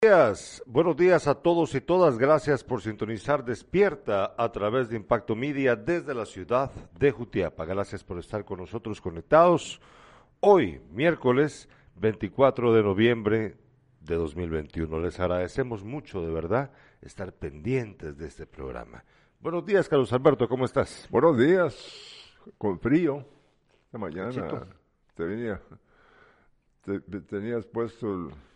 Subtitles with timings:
[0.00, 2.18] días, buenos días a todos y todas.
[2.18, 7.64] Gracias por sintonizar Despierta a través de Impacto Media desde la ciudad de Jutiapa.
[7.64, 9.80] Gracias por estar con nosotros conectados.
[10.38, 13.56] Hoy, miércoles 24 de noviembre
[14.00, 15.00] de 2021.
[15.00, 16.70] Les agradecemos mucho, de verdad,
[17.02, 19.02] estar pendientes de este programa.
[19.40, 21.08] Buenos días, Carlos Alberto, ¿cómo estás?
[21.10, 21.74] Buenos días,
[22.56, 23.26] con frío.
[23.86, 24.64] Esta mañana
[25.16, 25.60] te venía,
[26.84, 28.47] te, tenías puesto el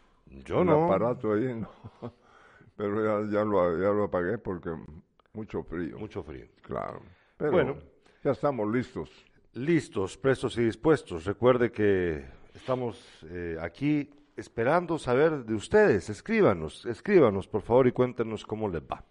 [0.44, 0.86] yo no.
[0.86, 1.70] aparato ahí, no.
[2.76, 4.70] Pero ya, ya, lo, ya lo apagué porque
[5.32, 5.98] mucho frío.
[5.98, 6.46] Mucho frío.
[6.62, 7.02] Claro.
[7.36, 7.76] Pero bueno,
[8.24, 9.10] ya estamos listos.
[9.54, 11.24] Listos, prestos y dispuestos.
[11.24, 12.24] Recuerde que
[12.54, 16.08] estamos eh, aquí esperando saber de ustedes.
[16.08, 19.04] Escríbanos, escríbanos por favor y cuéntenos cómo les va.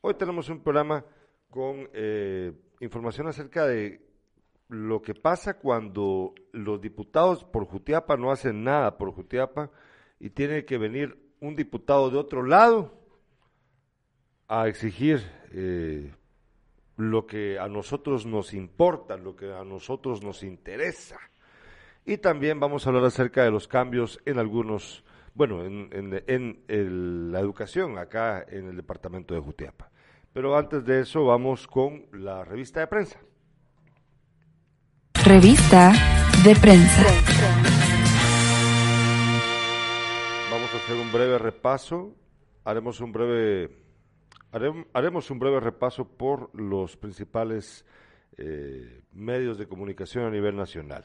[0.00, 1.04] Hoy tenemos un programa
[1.50, 4.04] con eh, información acerca de
[4.68, 9.70] lo que pasa cuando los diputados por Jutiapa no hacen nada por Jutiapa
[10.24, 12.98] y tiene que venir un diputado de otro lado
[14.48, 16.14] a exigir eh,
[16.96, 21.18] lo que a nosotros nos importa, lo que a nosotros nos interesa.
[22.06, 25.04] Y también vamos a hablar acerca de los cambios en algunos,
[25.34, 29.90] bueno, en, en, la educación acá en el departamento de Jutiapa.
[30.32, 33.20] Pero antes de eso vamos con la revista de prensa.
[35.22, 35.92] Revista
[36.42, 37.73] de prensa.
[40.92, 42.14] Un breve repaso.
[42.64, 43.70] Haremos un breve,
[44.92, 47.84] haremos un breve repaso por los principales
[48.36, 51.04] eh, medios de comunicación a nivel nacional.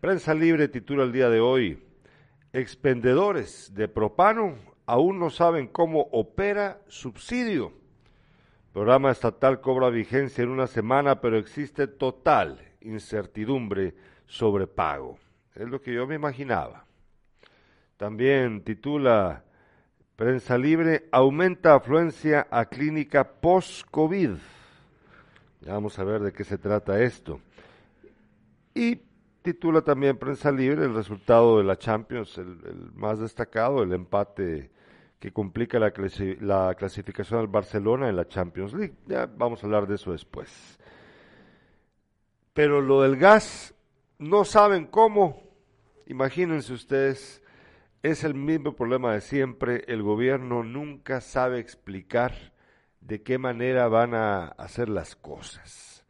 [0.00, 1.82] Prensa Libre titula el día de hoy,
[2.52, 7.72] expendedores de propano aún no saben cómo opera subsidio.
[8.72, 13.94] Programa estatal cobra vigencia en una semana, pero existe total incertidumbre
[14.26, 15.18] sobre pago.
[15.54, 16.88] Es lo que yo me imaginaba.
[17.98, 19.42] También titula
[20.14, 24.36] Prensa Libre, aumenta afluencia a clínica post-COVID.
[25.62, 27.40] Ya vamos a ver de qué se trata esto.
[28.72, 29.00] Y
[29.42, 34.70] titula también Prensa Libre el resultado de la Champions, el, más destacado, el empate
[35.18, 35.92] que complica la,
[36.40, 38.94] la, clasificación al Barcelona en la Champions League.
[39.08, 40.78] Ya vamos a hablar de eso después.
[42.54, 43.74] Pero lo del gas,
[44.20, 45.42] no saben cómo.
[46.06, 47.42] Imagínense ustedes
[48.02, 49.84] es el mismo problema de siempre.
[49.88, 52.52] El gobierno nunca sabe explicar
[53.00, 56.04] de qué manera van a hacer las cosas.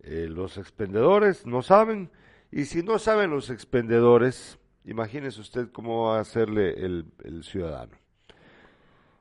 [0.00, 2.10] Eh, los expendedores no saben,
[2.50, 7.96] y si no saben los expendedores, imagínese usted cómo va a hacerle el, ciudadano.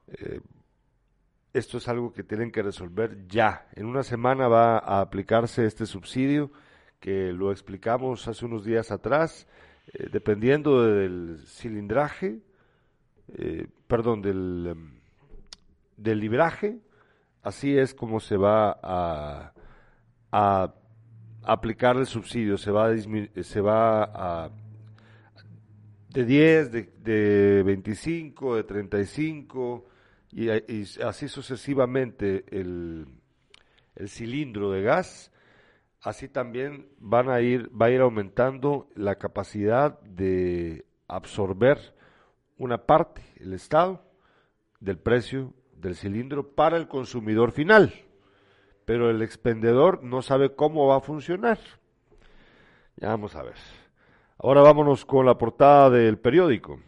[0.08, 0.42] Eh,
[1.54, 3.68] esto es algo que tienen que resolver ya.
[3.74, 6.52] En una semana va a aplicarse este subsidio
[7.00, 9.48] que lo explicamos hace unos días atrás
[9.94, 12.40] eh, dependiendo del cilindraje,
[13.38, 15.00] eh, perdón, del, em,
[15.98, 16.80] del libraje,
[17.42, 19.54] así es como se va a,
[20.32, 20.74] a
[21.44, 22.98] aplicar el subsidio, se va a,
[23.44, 24.52] se va a
[26.10, 29.86] de 10, de, de 25, de 35
[30.32, 33.06] y, y así sucesivamente el,
[33.96, 35.32] el cilindro de gas
[36.06, 41.96] así también van a ir, va a ir aumentando la capacidad de absorber
[42.58, 44.06] una parte, el Estado,
[44.80, 47.92] del precio del cilindro para el consumidor final.
[48.86, 51.58] Pero el expendedor no sabe cómo va a funcionar.
[52.98, 53.58] Ya vamos a ver.
[54.38, 56.80] Ahora vámonos con la portada del periódico.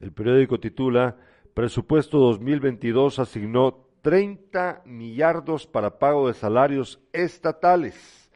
[0.00, 1.18] El periódico titula
[1.52, 8.30] Presupuesto 2022 asignó 30 millardos para pago de salarios estatales.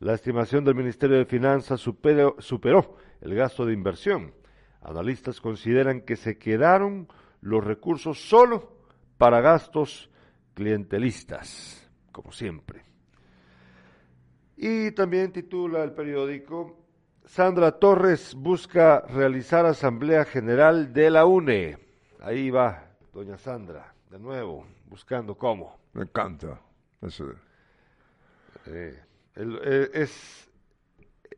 [0.00, 4.34] La estimación del Ministerio de Finanzas superó, superó el gasto de inversión.
[4.82, 7.08] Analistas consideran que se quedaron
[7.40, 8.76] los recursos solo
[9.16, 10.10] para gastos
[10.54, 12.82] clientelistas, como siempre.
[14.56, 16.84] Y también titula el periódico,
[17.24, 21.78] Sandra Torres busca realizar Asamblea General de la UNE.
[22.20, 25.78] Ahí va, doña Sandra, de nuevo, buscando cómo.
[25.92, 26.60] Me encanta.
[28.66, 28.98] Eh,
[29.36, 30.50] eh, es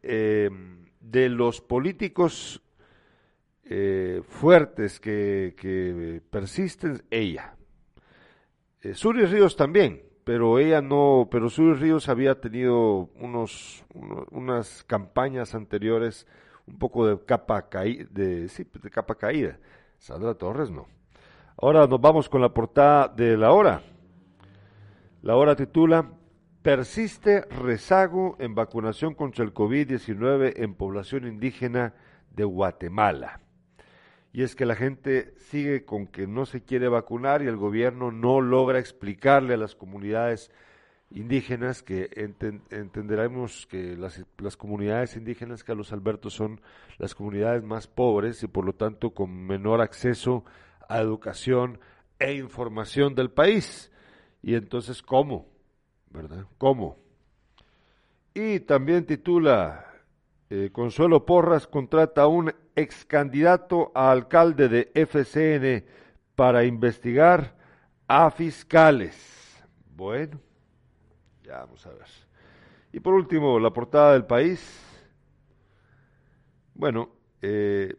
[0.03, 0.51] eh,
[1.01, 2.63] de los políticos
[4.29, 7.57] fuertes que, persisten, ella.
[8.95, 13.85] Suri Ríos también, pero ella no, pero Suri Ríos había tenido unos,
[14.31, 16.29] unas campañas anteriores
[16.67, 19.59] un poco de capa caída, de, sí, de capa caída.
[19.99, 20.87] Sandra Torres no.
[21.59, 23.81] Ahora nos vamos con la portada de la hora.
[25.23, 26.13] La hora titula
[26.61, 31.95] Persiste rezago en vacunación contra el COVID-19 en población indígena
[32.31, 33.41] de Guatemala.
[34.35, 38.13] y es que la gente sigue con que no se quiere vacunar y el gobierno
[38.13, 40.51] no logra explicarle a las comunidades
[41.09, 42.11] indígenas que
[42.71, 46.61] entenderemos que las, comunidades indígenas, Carlos Alberto, son
[46.99, 50.45] las comunidades más pobres y por lo tanto con menor acceso
[50.89, 51.81] a educación
[52.19, 53.91] e información del país.
[54.43, 55.49] Y entonces, ¿cómo?
[56.11, 56.47] ¿Verdad?
[56.59, 56.99] ¿Cómo?
[58.35, 59.87] Y también titula
[60.51, 65.85] eh, Consuelo Porras contrata a un ex candidato a alcalde de FCN
[66.35, 67.57] para investigar
[68.07, 69.65] a fiscales.
[69.95, 70.39] Bueno,
[71.43, 72.07] ya vamos a ver.
[72.93, 74.83] Y por último, la portada del país.
[76.75, 77.11] Bueno,
[77.43, 77.95] eh,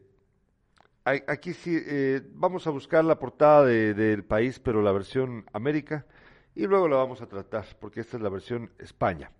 [1.27, 6.05] aquí sí, eh, vamos a buscar la portada del país, pero la versión América,
[6.53, 9.31] y luego la vamos a tratar, porque esta es la versión España.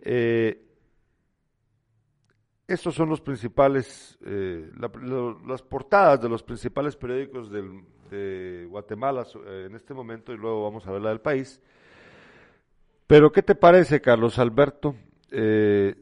[0.00, 0.66] Eh,
[2.66, 4.70] estos son los principales, eh,
[5.46, 10.86] las portadas de los principales periódicos de Guatemala eh, en este momento y luego vamos
[10.86, 11.60] a ver la del país.
[13.08, 14.94] Pero ¿qué te parece, Carlos Alberto?
[15.32, 15.96] Eh,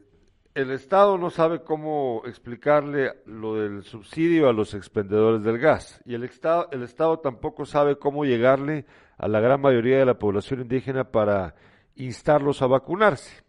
[0.55, 6.15] el Estado no sabe cómo explicarle lo del subsidio a los expendedores del gas y
[6.15, 8.85] el Estado, el Estado tampoco sabe cómo llegarle
[9.17, 11.55] a la gran mayoría de la población indígena para
[11.95, 13.43] instarlos a vacunarse.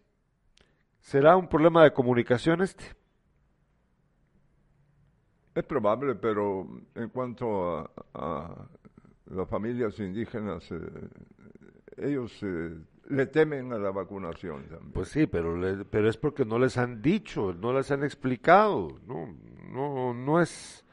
[0.99, 2.83] ¿Será un problema de comunicación este?
[5.55, 8.67] Es probable, pero en cuanto a,
[9.25, 10.79] las familias indígenas, eh,
[11.97, 12.77] ellos eh,
[13.11, 14.91] le temen a la vacunación también.
[14.93, 15.55] Pues sí, pero,
[15.89, 18.99] pero es porque no les han dicho, no les han explicado.
[19.05, 19.35] No,
[19.69, 20.85] no, no es,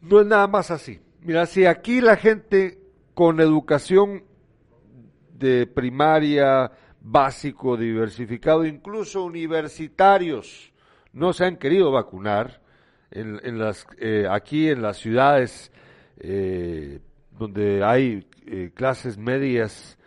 [0.00, 1.00] no es nada más así.
[1.22, 2.78] Mira, si aquí la gente
[3.14, 4.24] con educación
[5.34, 10.72] de primaria, básico, diversificado, incluso universitarios,
[11.12, 12.60] no se han querido vacunar,
[13.10, 15.72] en, las, eh, aquí en las ciudades
[16.18, 17.00] eh,
[17.36, 19.98] donde hay eh, clases medias,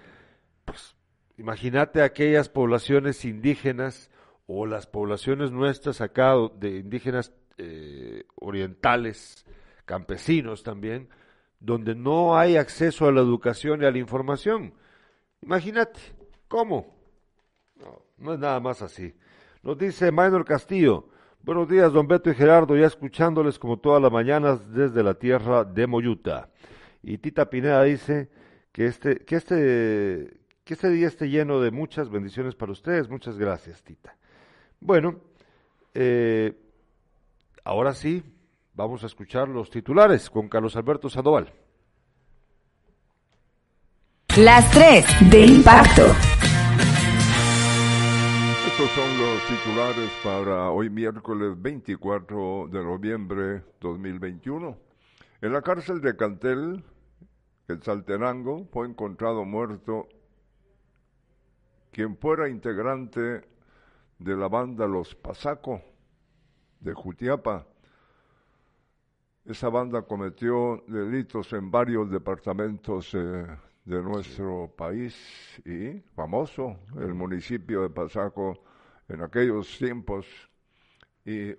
[1.38, 4.10] imagínate aquellas poblaciones indígenas
[4.48, 7.34] o las poblaciones nuestras acá de indígenas
[8.36, 9.46] orientales,
[9.86, 11.10] campesinos también,
[11.60, 14.74] donde no hay acceso a la educación y a la información.
[15.42, 16.00] Imagínate,
[16.48, 16.94] ¿cómo?
[17.76, 19.14] No, no es nada más así.
[19.62, 21.08] Nos dice Maynor Castillo,
[21.46, 25.66] Buenos días, don Beto y Gerardo, ya escuchándoles como todas las mañanas desde la tierra
[25.66, 26.50] de Moyuta.
[27.02, 28.30] Y Tita Pineda dice
[28.72, 33.10] que este, que este, que este día esté lleno de muchas bendiciones para ustedes.
[33.10, 34.16] Muchas gracias, Tita.
[34.80, 35.20] Bueno,
[35.94, 36.54] eh,
[37.64, 38.24] ahora sí,
[38.74, 41.52] vamos a escuchar los titulares con Carlos Alberto Sandoval.
[44.38, 46.06] Las tres de impacto.
[48.68, 54.76] Estos son los titulares para hoy miércoles 24 de noviembre 2021.
[55.42, 56.84] En la cárcel de Cantel,
[57.68, 60.08] en Saltenango, fue encontrado muerto
[61.94, 63.44] quien fuera integrante
[64.18, 65.80] de la banda Los Pasaco
[66.80, 67.68] de Jutiapa.
[69.46, 73.46] Esa banda cometió delitos en varios departamentos eh,
[73.86, 75.16] de nuestro país
[75.66, 78.64] y famoso, el municipio de Pasaco
[79.08, 80.26] en aquellos tiempos.
[81.26, 81.54] Y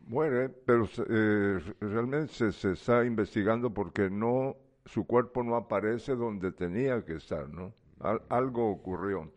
[0.00, 7.04] muere, pero eh, realmente se, está investigando porque no su cuerpo no aparece donde tenía
[7.04, 7.74] que estar, ¿no?
[8.28, 9.30] algo ocurrió.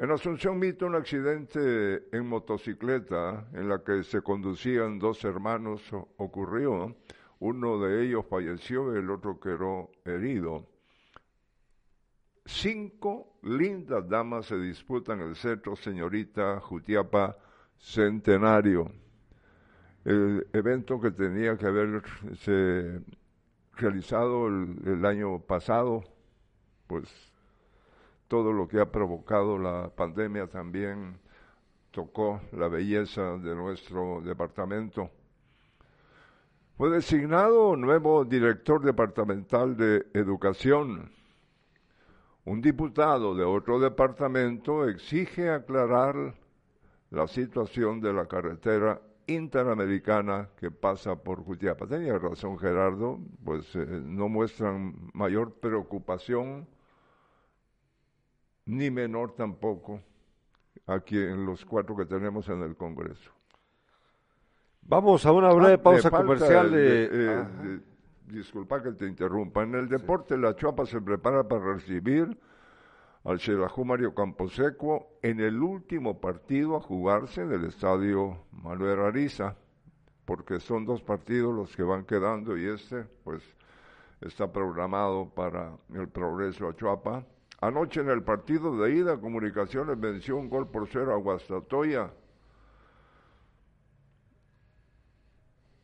[0.00, 5.82] En Asunción Mito, un accidente en motocicleta en la que se conducían dos hermanos
[6.18, 6.94] ocurrió.
[7.40, 10.68] Uno de ellos falleció y el otro quedó herido.
[12.44, 17.36] Cinco lindas damas se disputan el centro señorita Jutiapa
[17.76, 18.92] Centenario.
[20.04, 23.00] El evento que tenía que haberse
[23.72, 26.04] realizado el, año pasado,
[26.86, 27.27] pues
[28.28, 31.18] todo lo que ha provocado la pandemia también
[31.90, 35.10] tocó la belleza de nuestro departamento.
[36.76, 41.10] Fue designado nuevo director departamental de educación
[42.48, 46.34] un diputado de otro departamento exige aclarar
[47.10, 51.86] la situación de la carretera interamericana que pasa por Jutiapa.
[51.86, 56.66] Tenía razón Gerardo, pues eh, no muestran mayor preocupación,
[58.68, 60.00] ni menor tampoco,
[60.86, 63.32] aquí en los cuatro que tenemos en el Congreso.
[64.82, 67.80] Vamos a una breve ah, pausa comercial de
[68.26, 69.62] disculpa que te interrumpa.
[69.62, 72.38] En el deporte, la Chuapa se prepara para recibir
[73.24, 79.56] al Xelajú Mario Camposeco en el último partido a jugarse del estadio Manuel Ariza.
[80.26, 83.42] porque son dos partidos los que van quedando y este, pues,
[84.20, 87.24] está programado para el progreso a Chuapa.
[87.60, 92.12] Anoche en el partido de ida, Comunicaciones venció un gol por cero a Guastatoya.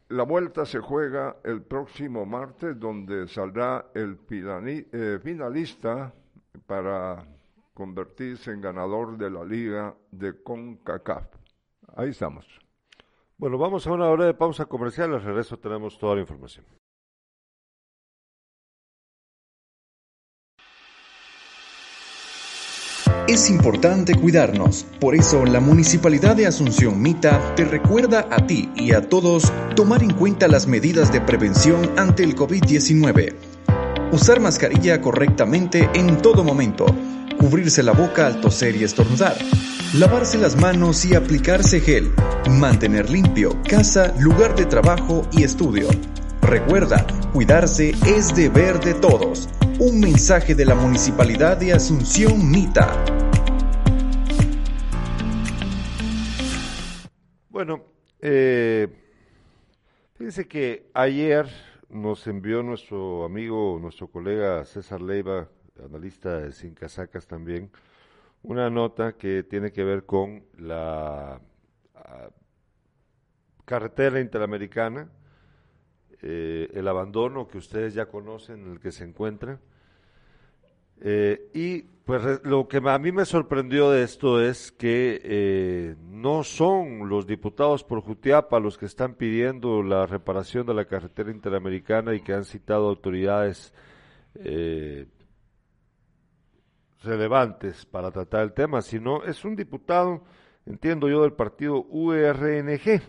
[0.09, 6.15] La vuelta se juega el próximo martes, donde saldrá el eh, finalista
[6.67, 7.27] para
[7.73, 11.27] convertirse en ganador de la liga de CONCACAF.
[11.97, 12.47] Ahí estamos.
[13.37, 15.13] Bueno, vamos a una hora de pausa comercial.
[15.13, 16.65] Al regreso tenemos toda la información.
[23.35, 28.93] Es importante cuidarnos, por eso la Municipalidad de Asunción Mita te recuerda a ti y
[28.93, 33.35] a todos tomar en cuenta las medidas de prevención ante el COVID-19.
[34.13, 36.87] Usar mascarilla correctamente en todo momento,
[37.37, 39.37] cubrirse la boca al toser y estornudar,
[39.95, 42.13] lavarse las manos y aplicarse gel,
[42.49, 45.89] mantener limpio casa, lugar de trabajo y estudio.
[46.47, 49.49] Recuerda, cuidarse es deber de todos.
[49.81, 53.03] Un mensaje de la Municipalidad de Asunción Mita.
[57.49, 57.83] Bueno,
[58.21, 58.89] eh,
[60.19, 61.47] fíjense que ayer
[61.89, 65.49] nos envió nuestro amigo, nuestro colega César Leiva,
[65.83, 67.71] analista de Sin Casacas también,
[68.43, 71.41] una nota que tiene que ver con la
[71.95, 72.29] ah,
[73.65, 75.09] carretera interamericana,
[76.27, 79.61] eh, el abandono que ustedes ya conocen en el que se encuentra.
[81.03, 86.43] Eh, y pues lo que a mí me sorprendió de esto es que eh, no
[86.43, 92.15] son los diputados por Jutiapa los que están pidiendo la reparación de la carretera interamericana
[92.15, 93.75] y que han citado autoridades
[97.03, 100.25] relevantes para tratar el tema, sino es un diputado,
[100.65, 103.03] entiendo yo, del partido URNG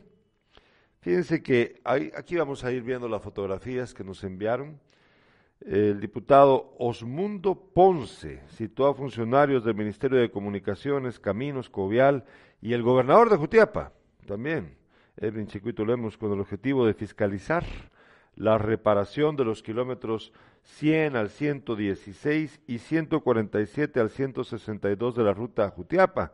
[1.06, 4.80] Fíjense que aquí vamos a ir viendo las fotografías que nos enviaron.
[5.62, 12.26] El diputado Osmundo Ponce citó a funcionarios del Ministerio de Comunicaciones, Caminos, Covial
[12.60, 13.92] y el gobernador de Jutiapa,
[14.26, 14.78] también,
[15.18, 17.64] Edwin Chiquito Lemos, con el objetivo de fiscalizar
[18.36, 20.34] la reparación de los kilómetros
[20.64, 26.34] 100 al 116 y 147 al 162 de la ruta Jutiapa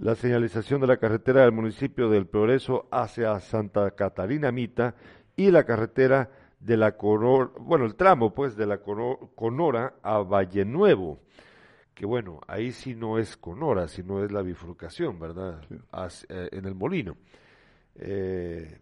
[0.00, 4.94] la señalización de la carretera del municipio del Progreso hacia Santa Catarina Mita
[5.36, 10.64] y la carretera de la Conora, bueno, el tramo pues de la Conora a Valle
[10.64, 11.20] Nuevo,
[11.94, 15.62] que bueno, ahí sí no es Conora, sino es la bifurcación, ¿verdad?
[16.28, 17.16] Eh, en el molino.
[17.96, 18.80] Eh,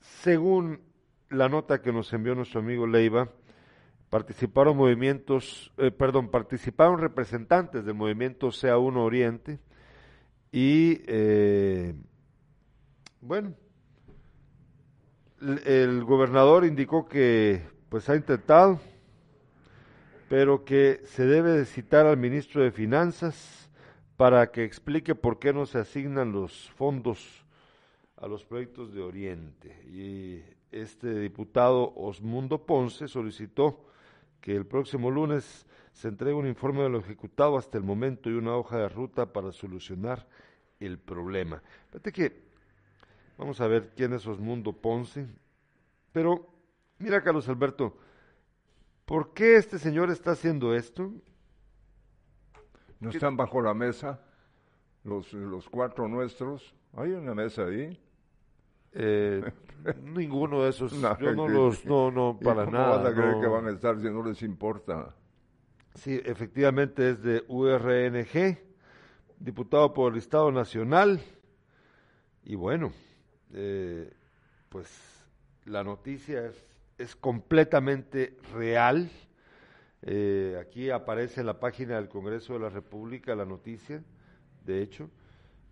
[0.00, 0.80] según
[1.30, 3.28] la nota que nos envió nuestro amigo Leiva,
[4.14, 9.58] participaron movimientos, eh, perdón, participaron representantes del movimiento Sea Uno Oriente
[10.52, 11.96] y eh,
[13.20, 13.54] bueno,
[15.40, 18.78] el, gobernador indicó que pues ha intentado,
[20.28, 23.68] pero que se debe de citar al ministro de Finanzas
[24.16, 27.44] para que explique por qué no se asignan los fondos
[28.16, 29.76] a los proyectos de Oriente.
[29.88, 30.40] Y
[30.70, 33.86] este diputado Osmundo Ponce solicitó
[34.44, 38.54] que el próximo lunes se entregue un informe del ejecutado hasta el momento y una
[38.54, 40.28] hoja de ruta para solucionar
[40.80, 41.62] el problema.
[41.86, 42.42] Fíjate que
[43.38, 45.26] vamos a ver quién es Osmundo Ponce,
[46.12, 46.46] pero
[46.98, 47.96] mira Carlos Alberto,
[49.06, 51.10] ¿por qué este señor está haciendo esto?
[53.00, 54.20] ¿No están bajo la mesa
[55.04, 56.74] los, los cuatro nuestros?
[56.92, 57.98] Hay una mesa ahí.
[58.94, 59.42] Eh,
[60.02, 62.98] ninguno de esos, yo no los, no, no, para nada.
[62.98, 65.14] van a creer que van a estar si no les importa?
[65.94, 68.58] Sí, efectivamente es de URNG,
[69.38, 71.20] diputado por el Estado Nacional,
[72.44, 72.92] y bueno,
[73.52, 74.12] eh,
[74.68, 74.88] pues
[75.64, 76.66] la noticia es,
[76.98, 79.10] es completamente real.
[80.02, 84.02] Eh, aquí aparece en la página del Congreso de la República la noticia,
[84.64, 85.08] de hecho.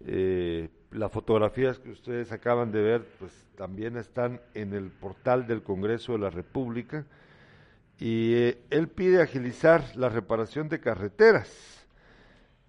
[0.00, 5.62] Eh, las fotografías que ustedes acaban de ver, pues también están en el portal del
[5.62, 7.04] Congreso de la República.
[7.98, 11.86] Y eh, él pide agilizar la reparación de carreteras.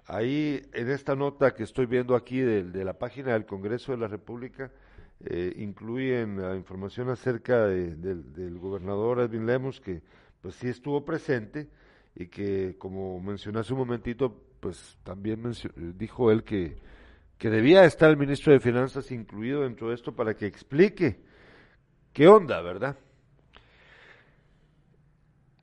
[0.06, 4.08] Ahí, en esta nota que estoy viendo aquí de, la página del Congreso de la
[4.08, 4.70] República,
[5.26, 10.02] eh, incluyen la información acerca del gobernador Edwin Lemos, que
[10.42, 11.70] pues sí estuvo presente
[12.16, 15.42] y que, como mencioné hace un momentito, pues también
[15.98, 16.76] dijo él que
[17.44, 21.20] que debía estar el ministro de Finanzas incluido dentro de esto para que explique
[22.14, 22.98] qué onda, ¿verdad?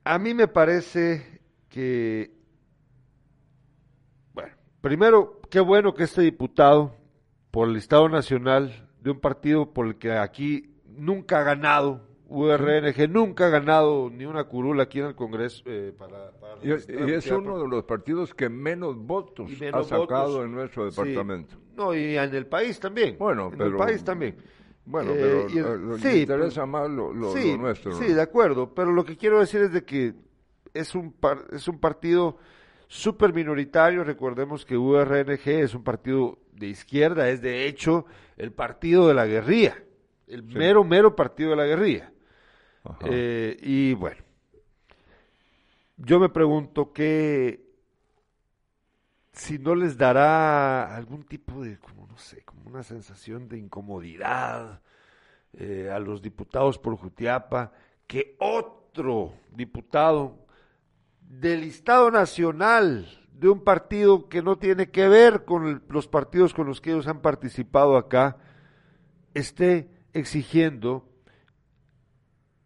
[0.03, 2.35] A mí me parece que,
[4.31, 6.95] bueno, primero, qué bueno que este diputado
[7.49, 13.09] por el Estado Nacional de un partido por el que aquí nunca ha ganado, URNG
[13.09, 15.63] nunca ha ganado ni una curula aquí en el Congreso.
[15.65, 16.31] Eh, para,
[16.63, 21.57] y, es uno de los partidos que menos votos ha sacado en nuestro departamento.
[21.75, 23.17] No, y en el país también.
[23.19, 23.71] Bueno, en pero...
[23.71, 24.37] el país también.
[24.85, 27.91] Bueno, pero eh, sí, interesa más lo, nuestro.
[27.93, 30.13] Sí, de acuerdo, pero lo que quiero decir es de que
[30.73, 31.13] es un,
[31.51, 32.37] es un partido
[32.87, 34.05] súper minoritario.
[34.05, 38.05] Recordemos que URNG es un partido de izquierda, es de hecho
[38.37, 39.83] el partido de la guerrilla,
[40.27, 42.11] el mero, mero partido de la guerrilla.
[43.05, 44.21] Eh, y bueno,
[45.97, 47.71] yo me pregunto que
[49.33, 54.81] si no les dará algún tipo de, como no sé, como una sensación de incomodidad
[55.53, 57.71] eh, a los diputados por Jutiapa,
[58.07, 60.45] que otro diputado
[61.21, 66.67] del Estado Nacional de un partido que no tiene que ver con los partidos con
[66.67, 68.37] los que ellos han participado acá,
[69.33, 71.09] esté exigiendo,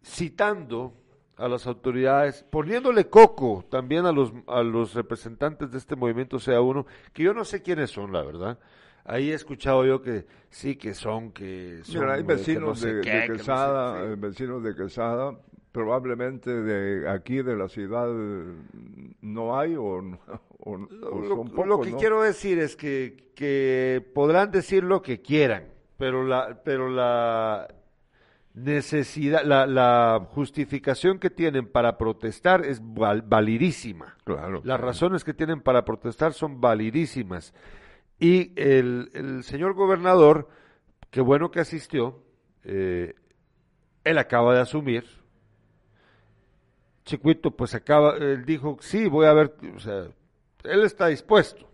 [0.06, 0.94] citando
[1.36, 6.60] a las autoridades, poniéndole coco también a los, a los representantes de este movimiento sea
[6.60, 8.58] uno, que yo no sé quiénes son, la verdad.
[9.04, 12.08] Ahí he escuchado yo que sí que son, que son.
[12.10, 15.38] hay vecinos de, Quesada, vecinos de Quesada,
[15.70, 18.08] probablemente de aquí de la ciudad
[19.20, 20.02] no hay o,
[20.64, 26.24] son pocos, lo que quiero decir es que, que podrán decir lo que quieran pero
[26.24, 27.68] la pero la
[28.56, 35.60] necesidad la, la justificación que tienen para protestar es validísima claro las razones que tienen
[35.60, 37.54] para protestar son validísimas
[38.18, 40.48] y el, el señor gobernador
[41.10, 42.24] qué bueno que asistió
[42.64, 43.14] eh,
[44.04, 45.04] él acaba de asumir
[47.06, 50.08] Chiquito pues acaba, él dijo, sí, voy a ver, o sea,
[50.64, 51.70] él está dispuesto.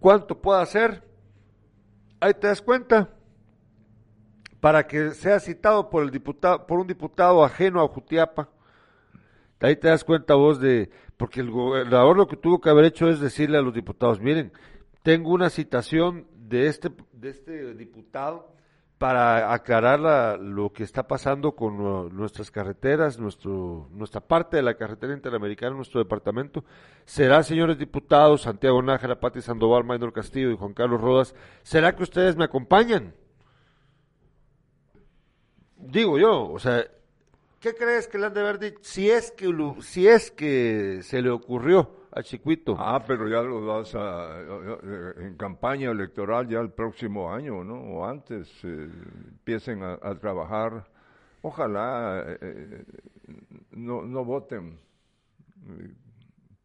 [0.00, 1.02] ¿Cuánto puede hacer?
[2.18, 3.13] Ahí te das cuenta.
[4.64, 8.48] Para que sea citado por el diputado, por un diputado ajeno a Jutiapa.
[9.60, 13.10] Ahí te das cuenta vos de, porque el gobernador lo que tuvo que haber hecho
[13.10, 14.52] es decirle a los diputados, miren,
[15.02, 18.54] tengo una citación de este, de este diputado
[18.96, 25.12] para aclarar lo que está pasando con nuestras carreteras, nuestro, nuestra parte de la carretera
[25.12, 26.64] interamericana, nuestro departamento,
[27.04, 32.02] será, señores diputados, Santiago Nájera, Pati Sandoval, Maynor Castillo y Juan Carlos Rodas, ¿será que
[32.02, 33.12] ustedes me acompañan?
[35.86, 36.82] Digo yo, o sea,
[37.60, 38.78] ¿qué crees que le han de haber dicho?
[38.80, 42.74] Si es que, si es que se le ocurrió a Chiquito.
[42.78, 43.94] Ah, pero ya lo das
[45.18, 47.74] en campaña electoral ya el próximo año, ¿no?
[47.74, 48.88] O antes eh,
[49.28, 50.86] empiecen a, trabajar.
[51.42, 52.84] Ojalá eh, eh,
[53.72, 54.78] no, no voten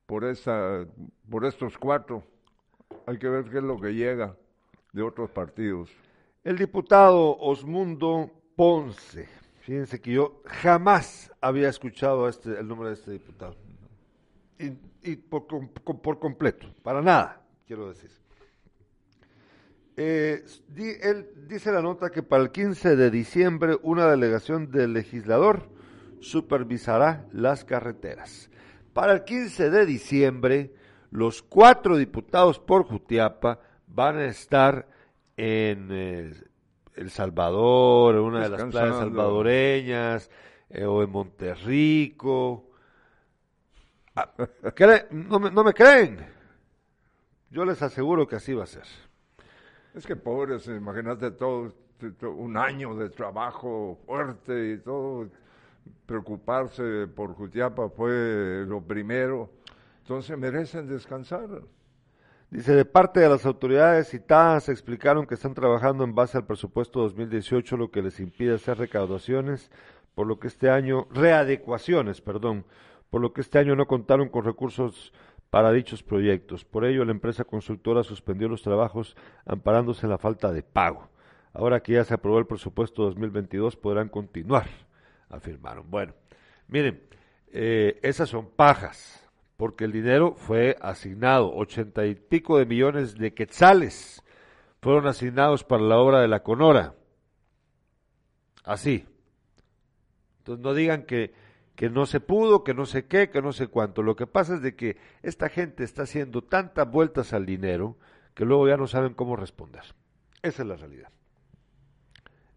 [0.05, 0.86] por esa,
[1.29, 2.23] por estos cuatro.
[3.05, 4.34] Hay que ver qué es lo que llega
[4.93, 5.89] de otros partidos.
[6.45, 9.25] El diputado Osmundo Ponce.
[9.61, 13.55] Fíjense que yo jamás había escuchado este, el nombre de este diputado
[15.01, 15.47] y, por,
[16.19, 18.11] completo, para nada, quiero decir.
[19.95, 20.43] Eh,
[20.75, 25.69] él dice la nota que para el 15 de diciembre una delegación del legislador
[26.19, 28.49] supervisará las carreteras.
[28.91, 30.73] Para el 15 de diciembre,
[31.11, 34.85] los cuatro diputados por Jutiapa van a estar
[35.37, 36.33] en eh,
[36.99, 40.29] El Salvador, en una de las playas salvadoreñas,
[40.69, 42.69] eh, o en Monterrico,
[44.15, 44.29] Ah,
[45.12, 46.19] ¿No me, ¿No me creen?
[47.51, 48.83] Yo les aseguro que así va a ser.
[49.93, 51.73] Es que pobres, imagínate todo,
[52.21, 55.29] un año de trabajo fuerte y todo,
[56.05, 59.49] preocuparse por Jutiapa fue lo primero,
[60.01, 61.47] entonces merecen descansar.
[62.51, 67.01] Dice, de parte de las autoridades citadas explicaron que están trabajando en base al presupuesto
[67.01, 69.69] 2018, lo que les impide hacer recaudaciones,
[70.15, 72.65] por lo que este año, readecuaciones, perdón,
[73.12, 75.13] por lo que este año no contaron con recursos
[75.51, 76.65] para dichos proyectos.
[76.65, 81.07] Por ello, la empresa consultora suspendió los trabajos amparándose en la falta de pago.
[81.53, 84.67] Ahora que ya se aprobó el presupuesto 2022, podrán continuar,
[85.29, 85.89] afirmaron.
[85.89, 86.13] Bueno,
[86.67, 87.01] miren,
[87.51, 89.28] eh, esas son pajas,
[89.59, 94.23] porque el dinero fue asignado, ochenta y pico de millones de quetzales
[94.81, 96.95] fueron asignados para la obra de la Conora.
[98.63, 99.05] Así.
[100.37, 101.33] Entonces no digan que
[101.75, 104.01] que no se pudo, que no sé qué, que no sé cuánto.
[104.01, 107.97] Lo que pasa es de que esta gente está haciendo tantas vueltas al dinero
[108.35, 109.83] que luego ya no saben cómo responder.
[110.41, 111.09] Esa es la realidad.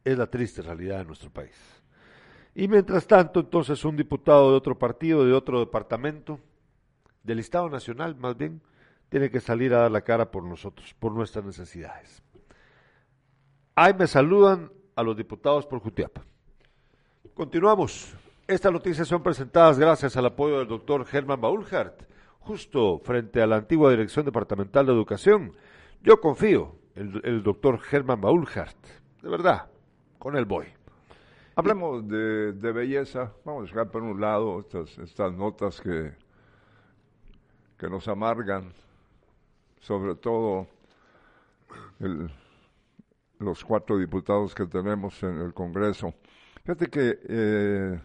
[0.04, 1.56] Es la triste realidad de nuestro país.
[2.54, 6.38] Y mientras tanto, entonces, un diputado de otro partido, de otro departamento,
[7.22, 8.62] del Estado Nacional más bien,
[9.08, 12.22] tiene que salir a dar la cara por nosotros, por nuestras necesidades.
[13.74, 16.22] Ahí me saludan a los diputados por Jutiapa.
[17.34, 18.14] Continuamos.
[18.46, 22.02] Estas noticias son presentadas gracias al apoyo del doctor Germán Baulhart,
[22.40, 25.52] justo frente a la antigua Dirección Departamental de Educación.
[26.02, 28.76] Yo confío en el, doctor Germán Baulhart.
[29.22, 29.70] De verdad,
[30.18, 30.66] con él voy.
[31.54, 33.32] Hablemos de, belleza.
[33.44, 36.12] Vamos a dejar por un lado estas, estas notas que,
[37.82, 38.72] que nos amargan,
[39.80, 40.68] sobre todo
[43.40, 46.14] los cuatro diputados que tenemos en el Congreso.
[46.62, 48.00] Fíjate que eh,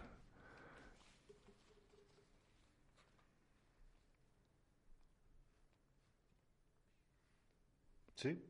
[8.16, 8.44] Sí.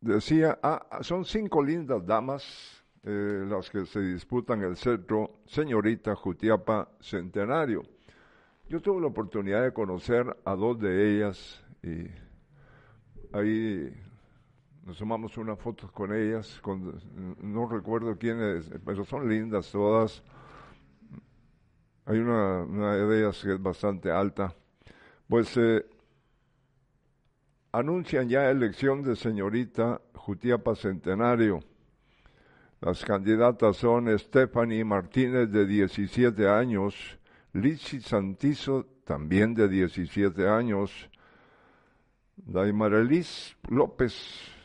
[0.00, 6.92] Decía, ah, son cinco lindas damas eh, las que se disputan el centro Señorita Jutiapa
[7.00, 7.93] Centenario.
[8.68, 12.06] Yo tuve la oportunidad de conocer a dos de ellas y
[13.32, 13.92] ahí
[14.86, 16.98] nos tomamos unas fotos con ellas, con,
[17.42, 20.22] no recuerdo quiénes, pero son lindas todas.
[22.06, 22.64] Hay una,
[22.96, 24.54] de ellas que es bastante alta.
[25.28, 25.84] Pues eh,
[27.70, 31.60] anuncian ya elección de señorita Jutiapa Centenario.
[32.80, 37.18] Las candidatas son Stephanie Martínez, de 17 años,
[37.54, 40.90] Lizy Santizo, también de 17 años,
[42.36, 44.12] Daimarelis López,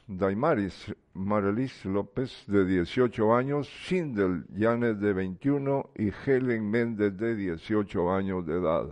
[0.08, 8.12] Daimaris Marelis López, de 18 años, Sindel Yanes, de 21 y Helen Méndez, de 18
[8.12, 8.92] años de edad.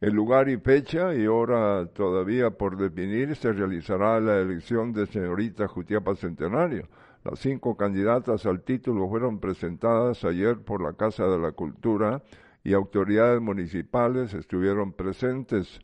[0.00, 5.68] El lugar y fecha y hora todavía por definir se realizará la elección de señorita
[5.68, 6.88] Jutiapa Centenario.
[7.24, 12.22] Las cinco candidatas al título fueron presentadas ayer por la Casa de la Cultura
[12.62, 15.80] y autoridades municipales estuvieron presentes.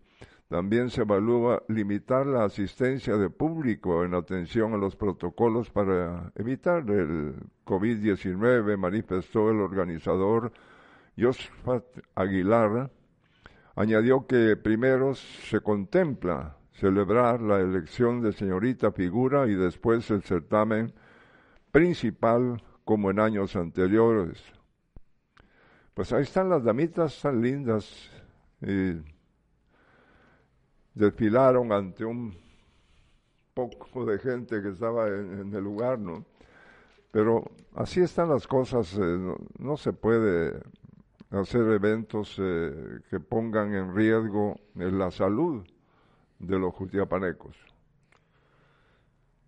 [0.49, 6.89] También se evalúa limitar la asistencia de público en atención a los protocolos para evitar
[6.89, 7.35] el
[7.65, 10.53] COVID-19, manifestó el organizador
[11.19, 11.85] Josfat
[12.15, 12.91] Aguilar
[13.79, 20.95] Añadió que primero se contempla celebrar la elección de señorita figura y después el certamen
[21.73, 24.56] principal como en años anteriores.
[25.97, 28.11] Pues ahí están las damitas tan lindas
[28.61, 29.01] y
[30.93, 32.37] desfilaron ante un
[33.55, 36.23] poco de gente que estaba en, el lugar, ¿no?
[37.11, 40.61] Pero así están las cosas, eh, no, se puede
[41.31, 45.67] hacer eventos eh, que pongan en riesgo eh, la salud
[46.39, 47.57] de los jutiapanecos.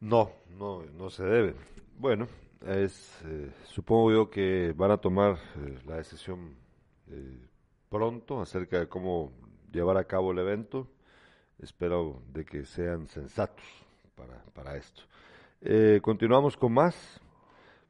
[0.01, 1.55] No, no, no se debe.
[1.99, 2.27] Bueno,
[2.66, 5.38] es, eh, supongo yo que van a tomar
[5.87, 6.57] la decisión
[7.88, 9.33] pronto acerca de cómo
[9.73, 10.88] llevar a cabo el evento.
[11.59, 13.64] Espero de que sean sensatos
[14.14, 15.03] para, para esto.
[16.03, 17.21] continuamos con más.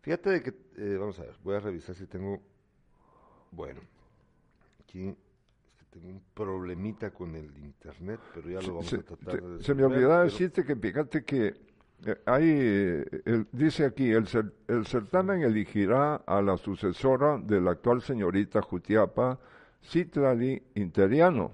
[0.00, 2.40] Fíjate de que, vamos a ver, voy a revisar si tengo
[3.50, 3.80] bueno,
[4.82, 5.14] aquí
[5.90, 9.84] tengo un problemita con el internet, pero ya lo vamos a tratar de Se me
[9.84, 11.54] olvidaba decirte que fíjate que
[12.06, 13.04] eh, hay,
[13.52, 14.26] dice aquí, el,
[14.68, 19.38] el certamen elegirá a la sucesora de la actual señorita Jutiapa,
[19.82, 21.52] Citlali Interiano.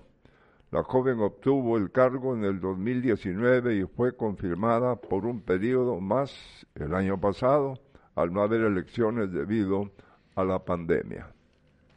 [0.70, 6.66] La joven obtuvo el cargo en el 2019 y fue confirmada por un periodo más
[6.74, 7.78] el año pasado,
[8.16, 9.90] al no haber elecciones debido
[10.35, 11.33] a la pandemia.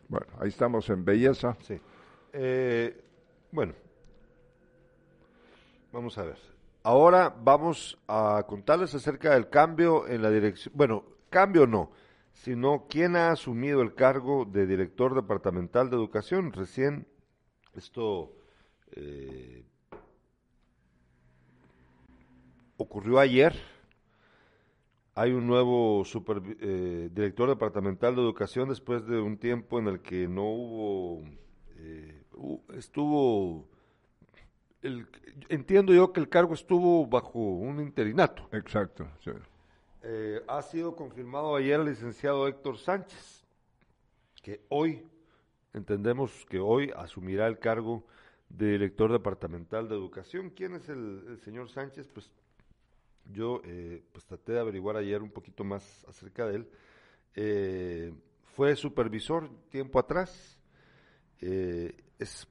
[0.08, 1.58] Bueno, ahí estamos en belleza.
[1.62, 1.80] Sí.
[2.34, 3.02] Eh,
[3.52, 3.74] bueno,
[5.92, 6.57] vamos a ver.
[6.88, 10.74] Ahora vamos a contarles acerca del cambio en la dirección.
[10.74, 11.92] Bueno, cambio no,
[12.32, 16.54] sino quién ha asumido el cargo de director departamental de educación.
[16.54, 17.06] Recién
[17.76, 18.32] esto
[18.94, 19.66] eh,
[22.78, 23.54] ocurrió ayer
[25.14, 26.04] hay un nuevo
[26.62, 31.24] eh, director departamental de educación después de un tiempo en el que no hubo,
[31.80, 32.24] eh,
[32.78, 33.68] estuvo,
[34.88, 35.08] el,
[35.50, 38.48] entiendo yo que el cargo estuvo bajo un interinato.
[38.52, 39.08] Exacto.
[40.02, 43.46] Eh, ha sido confirmado ayer el licenciado Héctor Sánchez,
[44.42, 45.06] que hoy,
[45.74, 48.06] entendemos que hoy asumirá el cargo
[48.50, 50.52] de director departamental de educación.
[50.52, 52.08] ¿Quién es el, el señor Sánchez?
[52.08, 52.32] Pues
[53.26, 56.70] yo eh, pues traté de averiguar ayer un poquito más acerca de él.
[57.36, 58.14] Eh,
[58.56, 60.58] fue supervisor tiempo atrás.
[61.40, 62.48] Es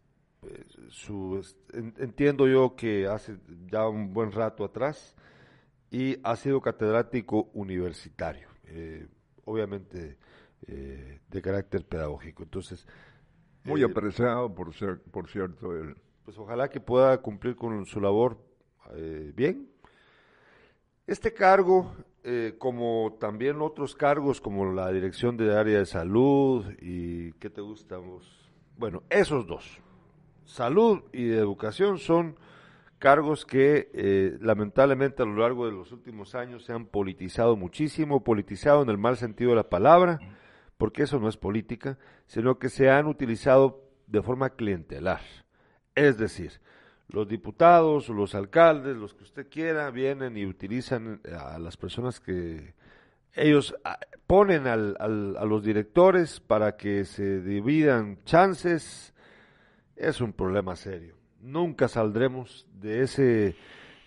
[0.90, 3.37] su, entiendo yo que hace
[3.70, 5.16] ya un buen rato atrás
[5.90, 8.49] y ha sido catedrático universitario,
[9.44, 10.18] obviamente
[10.66, 12.42] de carácter pedagógico.
[12.42, 12.87] Entonces,
[13.64, 15.96] muy apreciado por ser, por cierto, él.
[16.25, 18.38] Pues ojalá que pueda cumplir con su labor
[19.35, 19.68] bien
[21.07, 21.94] Este cargo,
[22.25, 27.61] eh, como también otros cargos como la dirección de área de salud y qué te
[27.61, 29.81] gustamos, bueno, esos dos,
[30.46, 32.37] salud y de educación son
[32.98, 38.24] cargos que eh, lamentablemente a lo largo de los últimos años se han politizado muchísimo,
[38.24, 40.18] politizado en el mal sentido de la palabra,
[40.78, 45.20] porque eso no es política, sino que se han utilizado de forma clientelar.
[45.94, 46.61] Es decir,
[47.09, 52.74] los diputados, los alcaldes, los que usted quiera, vienen y utilizan a las personas que
[53.32, 59.14] ellos ah, ponen al, a los directores para que se dividan chances.
[59.96, 61.16] Es un problema serio.
[61.40, 63.56] Nunca saldremos de ese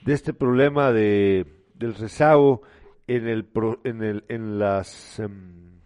[0.02, 2.62] de este problema de del rezago
[3.08, 3.50] en el
[3.84, 5.80] en el en las em,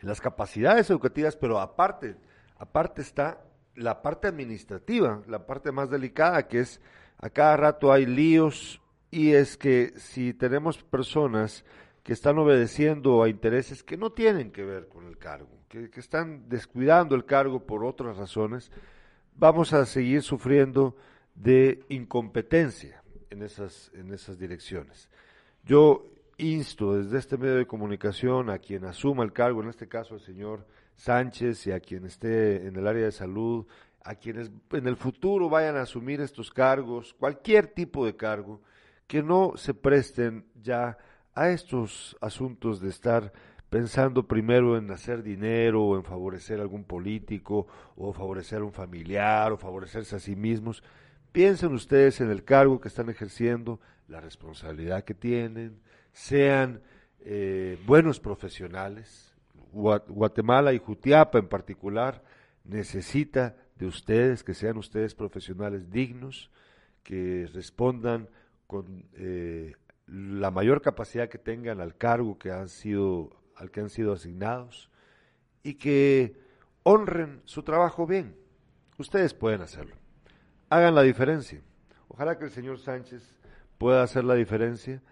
[0.00, 2.16] en las capacidades educativas, pero aparte
[2.58, 6.80] aparte está la parte administrativa, la parte más delicada, que es
[7.18, 11.64] a cada rato hay líos y es que si tenemos personas
[12.02, 16.48] que están obedeciendo a intereses que no tienen que ver con el cargo, que, están
[16.48, 18.70] descuidando el cargo por otras razones,
[19.36, 20.96] vamos a seguir sufriendo
[21.34, 25.08] de incompetencia en esas, en esas direcciones.
[25.64, 26.04] Yo
[26.38, 30.20] insto desde este medio de comunicación a quien asuma el cargo, en este caso el
[30.20, 33.66] señor Sánchez y a quien esté en el área de salud,
[34.04, 38.60] a quienes en el futuro vayan a asumir estos cargos, cualquier tipo de cargo,
[39.06, 40.98] que no se presten ya
[41.34, 43.32] a estos asuntos de estar
[43.70, 47.66] pensando primero en hacer dinero o en favorecer a algún político
[47.96, 50.82] o favorecer a un familiar o favorecerse a sí mismos.
[51.32, 55.80] Piensen ustedes en el cargo que están ejerciendo, la responsabilidad que tienen,
[56.12, 56.82] sean
[57.20, 59.34] eh, buenos profesionales,
[59.72, 62.22] Guatemala y Jutiapa en particular
[62.64, 66.50] necesita de ustedes, que sean ustedes profesionales dignos,
[67.02, 68.28] que respondan
[68.66, 69.72] con eh,
[70.12, 74.90] la mayor capacidad que tengan al cargo que han sido, al que han sido asignados
[75.62, 76.36] y que
[76.82, 78.36] honren su trabajo bien.
[78.98, 79.96] Ustedes pueden hacerlo.
[80.68, 81.62] Hagan la diferencia.
[82.08, 83.22] Ojalá que el señor Sánchez
[83.78, 85.02] pueda hacer la diferencia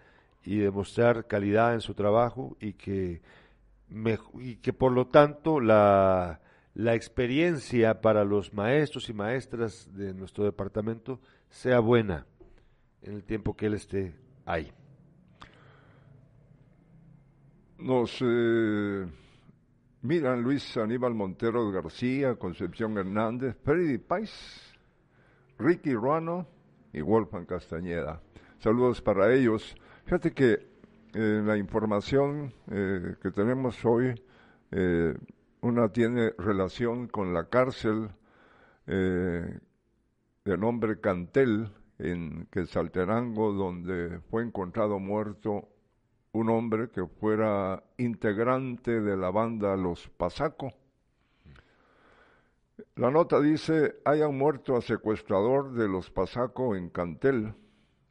[0.43, 3.21] y demostrar calidad en su trabajo y que
[4.39, 6.39] y que por lo tanto la,
[6.75, 12.25] la experiencia para los maestros y maestras de nuestro departamento sea buena
[13.01, 14.71] en el tiempo que él esté ahí.
[17.81, 19.07] Nos eh,
[20.03, 24.31] miran Luis Aníbal Montero García, Concepción Hernández, Freddy Pais,
[25.57, 26.45] Ricky Ruano
[26.93, 28.21] y Wolfgang Castañeda.
[28.59, 29.75] Saludos para ellos.
[30.05, 30.67] Fíjate que
[31.15, 34.13] eh, la información eh, que tenemos hoy,
[34.69, 35.15] eh,
[35.61, 38.09] una tiene relación con la cárcel
[38.85, 45.69] de nombre Cantel en Quetzaltenango, donde fue encontrado muerto
[46.33, 50.71] un hombre que fuera integrante de la banda Los Pasaco.
[52.95, 57.53] La nota dice, hayan muerto a secuestrador de Los Pasaco en Cantel,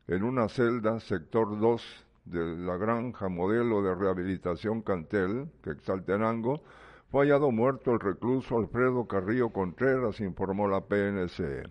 [0.07, 6.63] en una celda, sector 2 de la granja modelo de rehabilitación Cantel, que Exaltenango,
[7.11, 11.69] fue hallado muerto el recluso Alfredo Carrillo Contreras, informó la PNC.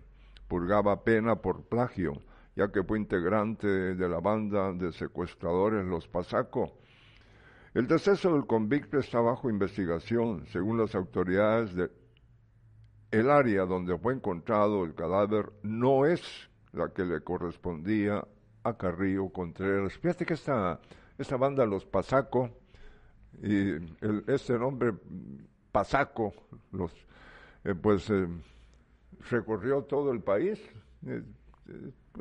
[0.48, 2.22] Purgaba pena por plagio,
[2.56, 6.74] ya que fue integrante de la banda de secuestradores Los Pasaco.
[7.74, 11.90] El deceso del convicto está bajo investigación, según las autoridades de
[13.12, 16.22] el área donde fue encontrado el cadáver no es
[16.74, 18.24] la que le correspondía
[18.64, 19.94] a Carrillo Contreras.
[19.94, 20.80] Fíjate que esta,
[21.18, 22.52] esta banda, los Pasaco,
[23.42, 23.76] y
[24.28, 24.94] este nombre
[25.72, 26.34] Pasaco,
[26.72, 26.92] los,
[27.64, 28.28] eh, pues eh,
[29.30, 30.60] recorrió todo el país.
[31.06, 31.24] Eh,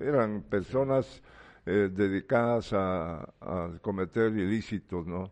[0.00, 1.22] eran personas
[1.64, 5.30] dedicadas a, a, cometer ilícitos, ¿no?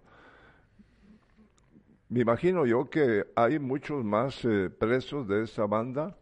[2.11, 4.47] Me imagino yo que hay muchos más
[4.79, 6.15] presos de esa banda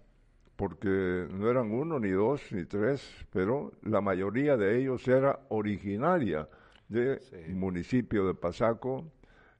[0.56, 3.02] porque no eran uno, ni dos, ni tres,
[3.32, 6.48] pero la mayoría de ellos era originaria
[6.88, 7.20] del
[7.54, 9.04] municipio de Pasaco,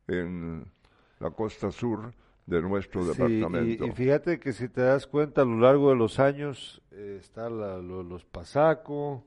[0.07, 0.65] en
[1.21, 2.13] la costa sur
[2.47, 3.87] de nuestro departamento.
[3.87, 7.49] Y, fíjate que si te das cuenta, a lo largo de los años eh, está
[7.49, 9.25] los Pasaco,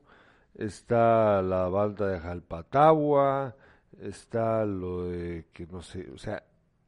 [0.54, 3.56] está la balda de Jalpatagua,
[4.00, 6.44] está lo de que no sé, o sea,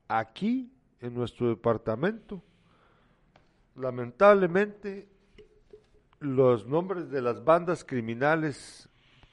[0.09, 2.43] aquí en nuestro departamento
[3.81, 5.09] lamentablemente
[6.21, 8.89] los nombres de las bandas criminales,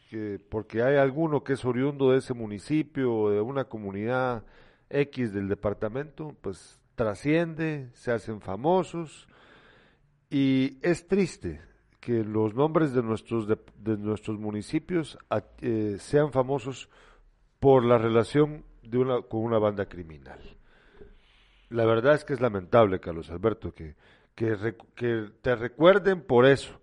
[0.09, 4.43] que, porque hay alguno que es oriundo de ese municipio o de una comunidad
[4.89, 9.27] X del departamento, pues trasciende, se hacen famosos
[10.29, 11.61] y es triste
[12.01, 15.17] que los nombres de nuestros, de, nuestros municipios
[15.61, 16.89] eh, sean famosos
[17.59, 20.39] por la relación de una, con una banda criminal.
[21.69, 23.95] La verdad es que es lamentable, Carlos Alberto, que,
[24.33, 26.81] que, te recuerden por eso.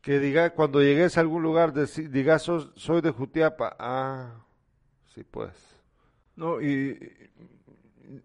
[0.00, 3.76] Que diga, cuando llegues a algún lugar, digas, soy de Jutiapa.
[3.78, 4.44] Ah,
[5.14, 5.52] sí, pues.
[6.36, 6.98] No, y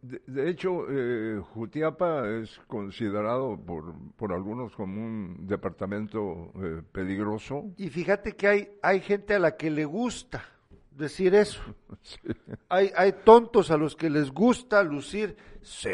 [0.01, 7.71] de, hecho, eh, Jutiapa es considerado por, por algunos como un departamento eh, peligroso.
[7.77, 10.43] Y fíjate que hay, hay gente a la que le gusta
[10.91, 11.61] decir eso.
[12.69, 15.89] Hay, hay tontos a los que les gusta lucir, sí,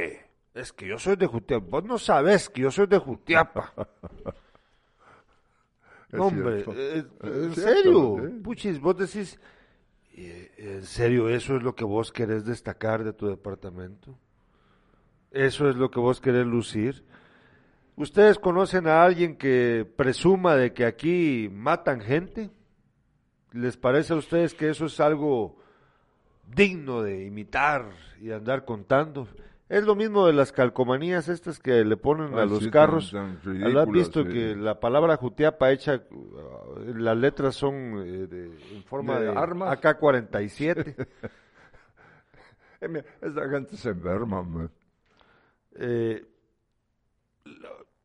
[0.54, 1.66] es que yo soy de Jutiapa.
[1.70, 3.74] Vos no sabes que yo soy de Jutiapa.
[6.18, 9.40] Hombre, eh, en serio, Puchis, vos decís,
[10.14, 14.18] ¿En serio eso es lo que vos querés destacar de tu departamento?
[15.32, 17.06] ¿Eso es lo que vos querés lucir?
[17.96, 22.50] ¿Ustedes conocen a alguien que presuma de que aquí matan gente?
[23.52, 25.58] ¿Les parece a ustedes que eso es algo
[26.48, 29.28] digno de imitar y andar contando?
[29.72, 33.16] Es lo mismo de las calcomanías estas que le ponen a los carros.
[33.16, 39.30] ¿Has visto que la palabra Jutiapa hecha, uh, las letras son eh, en forma de,
[39.30, 39.82] armas?
[39.82, 41.08] AK-47.
[43.22, 44.70] Esta gente se enferma.
[45.76, 46.26] Eh,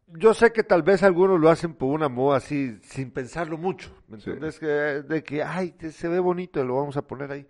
[0.06, 3.90] yo sé que tal vez algunos lo hacen por una moda así, sin pensarlo mucho.
[4.06, 4.60] ¿Me entiendes?
[4.60, 7.44] Que, de que, ay, se ve bonito, lo vamos a poner ahí.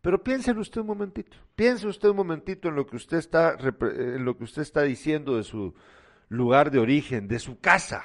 [0.00, 4.24] Pero piensen usted un momentito, piense usted un momentito en lo que usted está en
[4.24, 5.74] lo que usted está diciendo de su
[6.28, 8.04] lugar de origen, de su casa.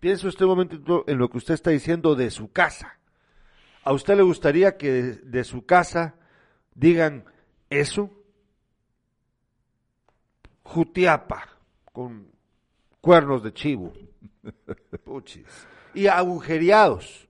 [0.00, 2.98] Piense usted un momentito en lo que usted está diciendo de su casa.
[3.84, 6.14] ¿A usted le gustaría que de, su casa
[6.74, 7.24] digan
[7.68, 8.10] eso?
[10.62, 11.48] Jutiapa,
[11.92, 12.28] con
[13.00, 13.92] cuernos de chivo.
[15.04, 15.46] Puchis.
[15.94, 17.28] Y agujereados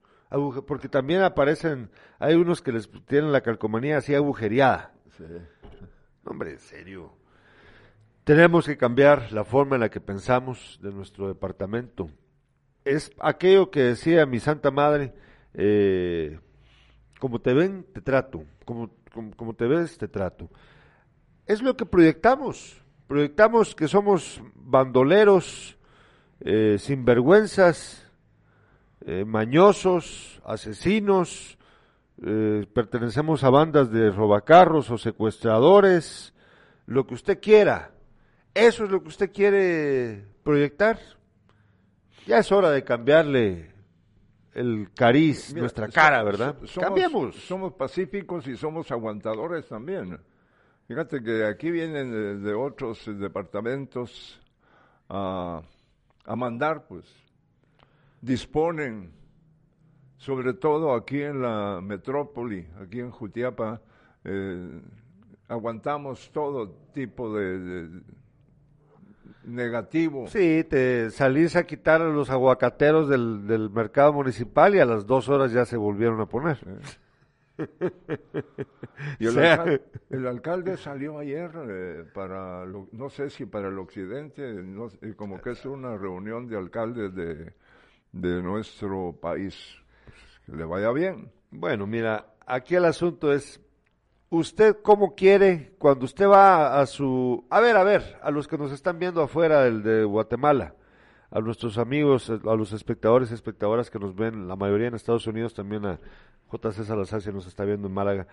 [0.67, 1.91] porque también aparecen,
[2.23, 4.93] hay unos que les tienen la calcomanía así agujereada.
[6.25, 7.13] hombre, en serio.
[8.23, 12.11] Tenemos que cambiar la forma en la que pensamos de nuestro departamento.
[12.85, 15.13] Es aquello que decía mi Santa Madre,
[15.55, 16.39] eh,
[17.19, 18.91] como te ven, te trato, como,
[19.37, 20.49] como, te ves, te trato.
[21.45, 22.81] Es lo que proyectamos.
[23.09, 25.77] Proyectamos que somos bandoleros,
[26.39, 28.09] eh, sinvergüenzas,
[29.01, 31.59] eh, mañosos, asesinos,
[32.25, 36.33] eh, pertenecemos a bandas de robacarros o secuestradores,
[36.87, 37.91] lo que usted quiera.
[38.55, 41.01] ¿Eso es lo que usted quiere proyectar?
[42.27, 43.73] Ya es hora de cambiarle
[44.55, 46.57] el cariz, nuestra cara, ¿verdad?
[46.79, 47.35] Cambiemos.
[47.37, 50.21] Somos pacíficos y somos aguantadores también.
[50.87, 54.41] Fíjate que aquí vienen de, otros departamentos
[55.09, 55.61] a,
[56.25, 57.05] a mandar, pues,
[58.21, 59.13] disponen,
[60.23, 63.81] sobre todo aquí en la metrópoli, aquí en Jutiapa,
[64.23, 64.81] eh,
[65.49, 67.89] aguantamos todo tipo de,
[69.43, 70.29] negativo.
[70.29, 75.09] Sí, te salís a quitar a los aguacateros del, del, mercado municipal y a las
[75.09, 76.59] dos horas ya se volvieron a poner.
[79.19, 85.41] y el, alcalde, salió ayer eh, para, no sé si para el occidente, eh, como
[85.41, 87.53] que es una reunión de alcaldes de,
[88.13, 89.82] de nuestro país.
[90.47, 91.31] Le vaya bien.
[91.51, 93.61] Bueno, mira, aquí el asunto es,
[94.31, 97.45] ¿usted cómo quiere cuando usted va a su...
[97.51, 100.75] A ver, a ver, a los que nos están viendo afuera del de Guatemala,
[101.31, 105.27] a nuestros amigos, a los espectadores y espectadoras que nos ven, la mayoría en Estados
[105.27, 105.99] Unidos, también a
[106.53, 108.27] JC Salazar se nos está viendo en Málaga.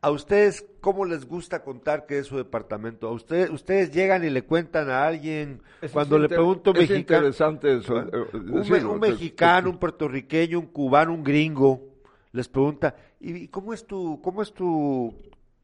[0.00, 3.08] ¿A ustedes cómo les gusta contar que es su departamento?
[3.08, 5.60] ¿A ustedes, ustedes llegan y le cuentan a alguien
[5.92, 7.26] cuando le pregunto es mexicano?
[7.26, 11.82] interesante eso, eh, un, mexicano, un puertorriqueño, un cubano, un gringo
[12.30, 15.12] les pregunta, ¿y cómo es tu cómo es tu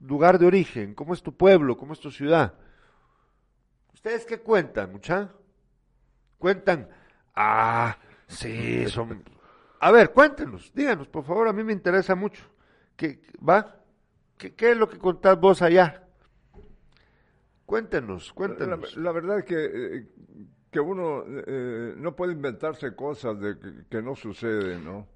[0.01, 0.95] lugar de origen?
[0.95, 1.77] ¿Cómo es tu pueblo?
[1.77, 2.55] ¿Cómo es tu ciudad?
[3.93, 5.31] ¿Ustedes qué cuentan, mucha?
[6.39, 6.89] Cuentan,
[7.37, 9.23] ah, sí, son
[9.79, 12.43] A ver, cuéntenos, díganos, por favor, a mí me interesa mucho.
[12.97, 13.84] ¿Qué va?
[14.39, 16.03] ¿Qué, es lo que contás vos allá?
[17.67, 18.97] Cuéntenos, cuéntenos.
[18.97, 20.07] La, verdad es que, eh,
[20.71, 23.57] que uno eh, no puede inventarse cosas de
[23.89, 25.09] que, no suceden, ¿no?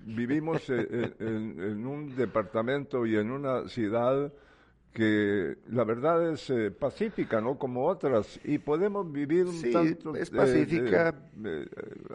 [0.00, 4.32] vivimos en, un departamento y en una ciudad
[4.94, 7.58] que la verdad es eh, pacífica, ¿no?
[7.58, 9.70] Como otras, y podemos vivir un sí,
[10.16, 11.14] es pacífica.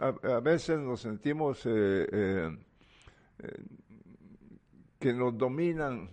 [0.00, 1.64] a, veces nos sentimos
[5.04, 6.08] que nos dominan.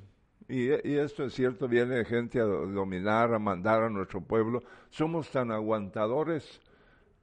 [0.49, 4.61] Y, esto es cierto, viene gente a dominar, a mandar a nuestro pueblo.
[4.89, 6.59] Somos tan aguantadores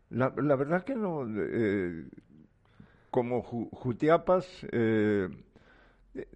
[0.09, 2.07] La, la verdad que no, eh,
[3.11, 5.29] como Jutiapas, eh,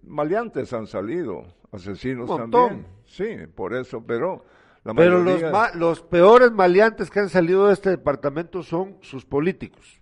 [0.03, 2.85] maleantes han salido, asesinos también.
[3.05, 4.45] Sí, por eso, pero
[4.83, 5.41] la Pero los,
[5.73, 9.99] los peores maleantes que han salido de este departamento son sus políticos.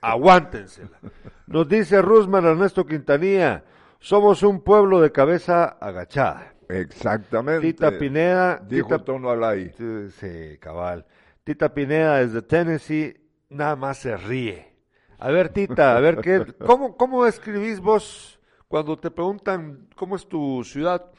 [0.00, 0.98] Aguántensela.
[1.46, 3.64] Nos dice Rusman Ernesto Quintanilla,
[3.98, 6.54] somos un pueblo de cabeza agachada.
[6.68, 7.66] Exactamente.
[7.66, 8.58] Tita Pineda.
[8.58, 9.72] Dijo Tita, tono al
[10.12, 11.04] Sí, cabal.
[11.44, 13.16] Tita Pineda desde Tennessee
[13.48, 14.76] nada más se ríe.
[15.18, 20.26] A ver, Tita, a ver, ¿qué, cómo, ¿cómo escribís vos cuando te preguntan cómo es
[20.26, 21.10] tu ciudad,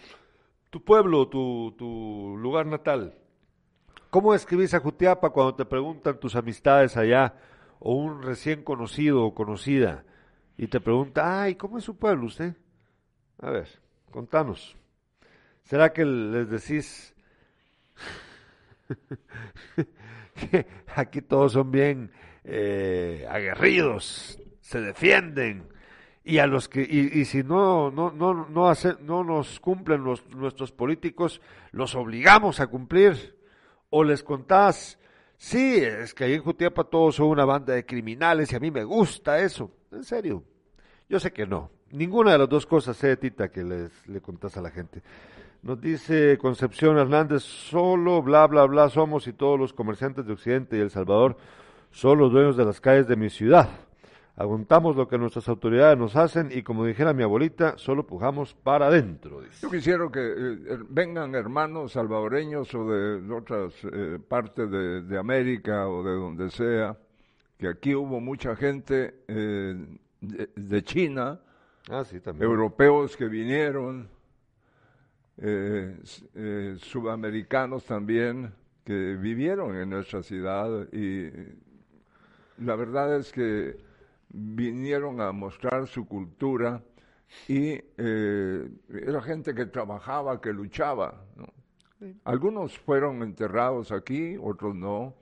[0.70, 3.16] tu pueblo, tu, tu lugar natal?
[4.10, 7.34] ¿Cómo escribís a Jutiapa cuando te preguntan tus amistades allá
[7.84, 10.06] o un recién conocido o conocida
[10.56, 12.56] y te pregunta, ay, ¿cómo es su pueblo usted?
[13.40, 13.68] A ver,
[14.12, 14.78] contanos.
[15.64, 17.16] ¿Será que les decís
[20.36, 22.12] que aquí todos son bien
[22.44, 25.68] eh, aguerridos, se defienden?
[26.24, 31.42] Y a los que y, si no no no no no nos cumplen nuestros políticos,
[31.72, 33.40] los obligamos a cumplir
[33.90, 35.00] o les contás
[35.44, 38.70] Sí, es que ahí en Jutiapa todos son una banda de criminales y a mí
[38.70, 39.72] me gusta eso.
[39.92, 40.44] En serio.
[41.10, 41.72] Yo sé que no.
[41.90, 45.02] Ninguna de las dos cosas, eh, Tita, que les, le contás a la gente.
[45.64, 50.78] Nos dice Concepción Hernández, solo bla, bla, bla somos y todos los comerciantes de Occidente
[50.78, 51.36] y El Salvador
[51.90, 53.68] son los dueños de las calles de mi ciudad.
[54.36, 58.88] Aguantamos lo que nuestras autoridades nos hacen y como dijera mi abuelita, solo pujamos para
[58.88, 59.42] adentro.
[59.62, 66.02] Yo quisiera que eh, vengan hermanos salvadoreños o de otras eh, partes de, América o
[66.02, 66.98] de donde sea,
[67.58, 69.76] que aquí hubo mucha gente eh,
[70.22, 71.42] de, China,
[71.90, 72.04] ah,
[72.40, 74.10] europeos que vinieron,
[76.78, 78.54] sudamericanos también,
[78.86, 81.30] que vivieron en nuestra ciudad y
[82.60, 83.91] la verdad es que
[84.34, 86.82] vinieron a mostrar su cultura
[87.48, 91.26] y eh, era gente que trabajaba, que luchaba.
[92.24, 95.14] Algunos fueron enterrados aquí, otros no,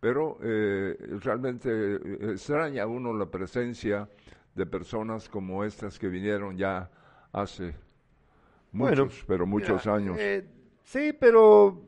[0.00, 4.08] pero eh, realmente extraña uno la presencia
[4.54, 6.90] de personas como estas que vinieron ya
[7.30, 7.74] hace
[8.72, 10.16] muchos, pero muchos años.
[10.18, 10.44] Eh,
[10.82, 11.80] sí, pero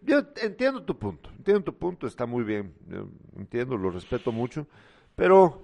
[0.00, 2.72] yo entiendo tu punto, entiendo tu punto, está muy bien,
[3.36, 4.66] entiendo, lo respeto mucho.
[5.14, 5.63] Pero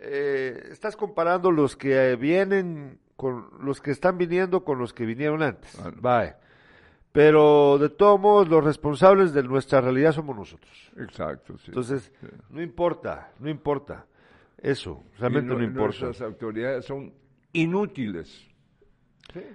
[0.00, 5.42] eh, estás comparando los que vienen con los que están viniendo con los que vinieron
[5.42, 5.78] antes.
[6.00, 6.36] Vale.
[7.12, 10.92] Pero de todos modos, los responsables de nuestra realidad somos nosotros.
[10.96, 11.58] Exacto.
[11.58, 12.12] Sí, Entonces,
[12.48, 14.06] no importa, no importa.
[14.56, 16.04] Eso, realmente no, importa.
[16.04, 17.12] Nuestras autoridades son
[17.52, 18.46] inútiles.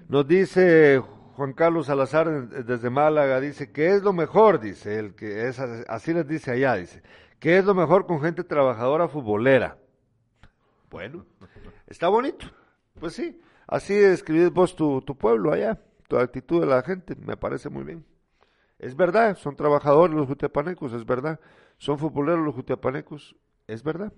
[0.09, 1.01] Nos dice
[1.35, 6.13] Juan Carlos Salazar desde Málaga, dice que es lo mejor, dice él, que es así
[6.13, 7.03] les dice allá, dice
[7.39, 9.77] ¿Qué es lo mejor con gente trabajadora futbolera?
[10.95, 11.25] Bueno,
[11.87, 12.45] está bonito.
[12.97, 13.37] Pues sí,
[13.67, 15.77] así escribís vos tu, tu pueblo allá,
[16.07, 18.05] tu actitud de la gente, me parece muy bien.
[18.79, 21.37] Es verdad, son trabajadores los jutiapanecos, es verdad.
[21.79, 23.35] Son futboleros los jutiapanecos,
[23.67, 24.13] es verdad.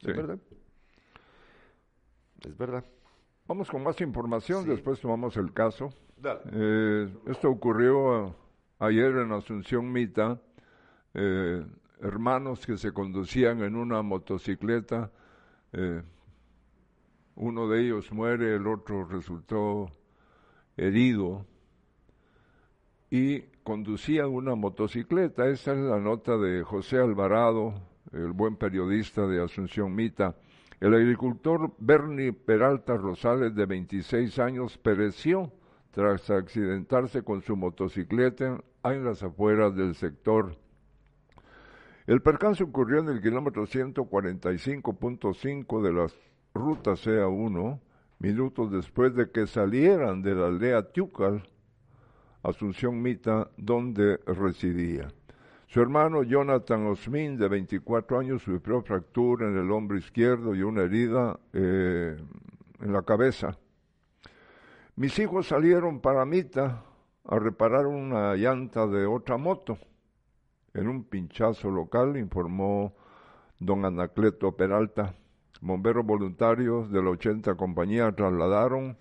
[0.00, 0.38] Es verdad.
[2.46, 2.84] Es verdad.
[3.48, 5.92] Vamos con más información, después tomamos el caso.
[6.52, 8.36] Eh, esto ocurrió
[8.78, 10.40] ayer en Asunción Mita.
[11.14, 11.66] Eh,
[12.00, 15.10] hermanos que se conducían en una motocicleta.
[15.72, 16.02] Eh,
[17.36, 19.90] uno de ellos muere, el otro resultó
[20.76, 21.44] herido
[23.10, 25.48] y conducían una motocicleta.
[25.48, 27.74] Esa es la nota de José Alvarado,
[28.12, 30.36] el buen periodista de Asunción Mita.
[30.80, 35.52] El agricultor Bernie Peralta Rosales, de 26 años, pereció
[35.90, 40.56] tras accidentarse con su motocicleta en las afueras del sector
[42.06, 46.06] el percance ocurrió en el kilómetro 145.5 de la
[46.54, 47.80] ruta CA1,
[48.20, 51.42] minutos después de que salieran de la aldea Tiucal,
[52.44, 55.08] Asunción Mita, donde residía.
[55.66, 60.82] Su hermano Jonathan Osmin, de 24 años, sufrió fractura en el hombro izquierdo y una
[60.82, 62.16] herida eh,
[62.80, 63.58] en la cabeza.
[64.94, 66.84] Mis hijos salieron para Mita
[67.24, 69.76] a reparar una llanta de otra moto
[70.76, 72.94] en un pinchazo local, informó
[73.58, 75.14] don Anacleto Peralta.
[75.60, 78.96] Bomberos voluntarios de la 80 compañía trasladaron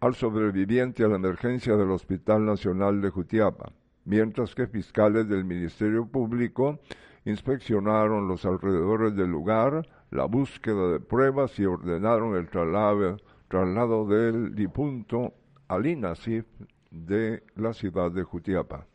[0.00, 3.72] al sobreviviente a la emergencia del Hospital Nacional de Jutiapa,
[4.04, 6.78] mientras que fiscales del Ministerio Público
[7.24, 15.34] inspeccionaron los alrededores del lugar, la búsqueda de pruebas y ordenaron el traslado, del difunto
[15.66, 16.46] al INASIF
[16.90, 18.86] de la ciudad de Jutiapa.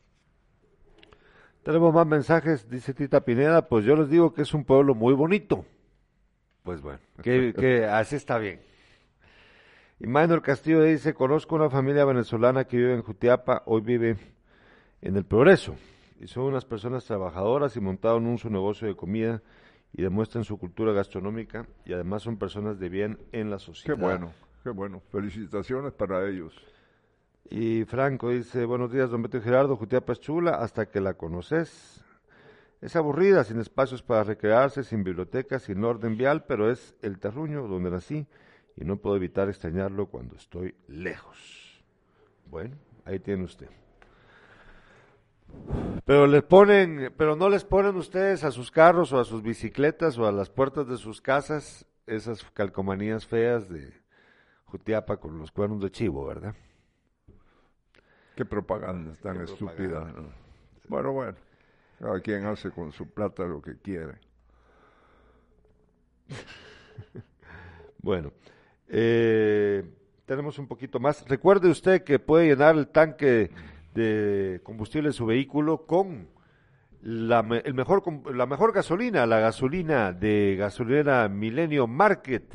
[1.64, 5.14] Tenemos más mensajes, dice Tita Pineda, pues yo les digo que es un pueblo muy
[5.14, 5.66] bonito.
[6.64, 8.62] Pues bueno, que, que así está bien.
[10.00, 14.18] Y Maynor Castillo dice, conozco una familia venezolana que vive en Jutiapa, hoy vive
[15.02, 15.76] en el Progreso.
[16.20, 19.42] Y son unas personas trabajadoras y montaron un su negocio de comida
[19.94, 23.96] y demuestran su cultura gastronómica y además son personas de bien en la sociedad.
[23.96, 24.32] Qué bueno,
[24.64, 25.02] qué bueno.
[25.12, 26.56] Felicitaciones para ellos.
[27.50, 31.16] Y Franco dice, buenos días, don Beto y Gerardo, Jutiapa es chula hasta que la
[31.16, 32.04] conoces.
[32.80, 37.68] Es aburrida, sin espacios para recrearse, sin biblioteca, sin orden vial, pero es el terruño
[37.68, 38.26] donde nací
[38.76, 41.84] y no puedo evitar extrañarlo cuando estoy lejos.
[42.46, 42.76] Bueno,
[43.06, 43.70] ahí tiene usted.
[46.06, 50.18] Pero les ponen, pero no les ponen ustedes a sus carros o a sus bicicletas
[50.18, 53.94] o a las puertas de sus casas esas calcomanías feas de
[54.66, 56.56] Jutiapa con los cuernos de chivo, ¿verdad?
[58.36, 59.76] Qué propaganda tan Qué estúpida.
[60.04, 60.22] propaganda.
[60.22, 60.30] ¿no?
[60.88, 61.38] Bueno, bueno.
[62.00, 64.14] Cada quien hace con su plata lo que quiere.
[68.04, 68.32] Bueno,
[68.88, 69.84] eh,
[70.26, 71.24] tenemos un poquito más.
[71.30, 73.52] Recuerde usted que puede llenar el tanque
[73.94, 76.28] de combustible de su vehículo con
[77.04, 78.02] la, el mejor,
[78.36, 82.52] la mejor gasolina, la gasolina de gasolinera Milenio Market,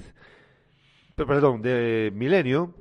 [1.15, 2.75] pe- perdón, de Milenio,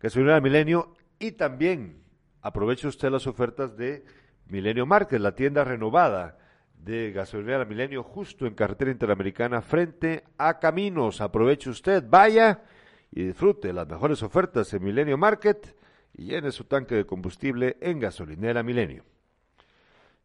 [0.00, 2.01] gasolinera Milenio, y también
[2.42, 4.04] aproveche usted las ofertas de
[4.46, 6.36] Milenio Market, la tienda renovada
[6.74, 11.20] de gasolinera Milenio, justo en carretera interamericana, frente a Caminos.
[11.20, 12.62] Aproveche usted, vaya
[13.10, 15.76] y disfrute las mejores ofertas en Milenio Market
[16.14, 19.04] y llene su tanque de combustible en gasolinera Milenio.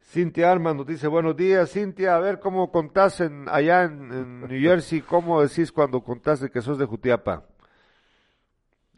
[0.02, 4.42] Cintia Armas nos dice, buenos días, Cintia, a ver cómo contás en, allá en, en
[4.42, 7.46] New Jersey, cómo decís cuando contás de que sos de Jutiapa.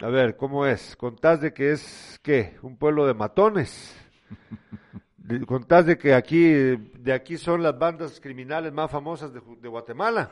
[0.02, 0.96] A ver, ¿cómo es?
[0.96, 4.00] ¿Contás de que es, qué, un pueblo de matones?
[5.46, 10.32] ¿Contás de que aquí, de aquí son las bandas criminales más famosas de, Guatemala?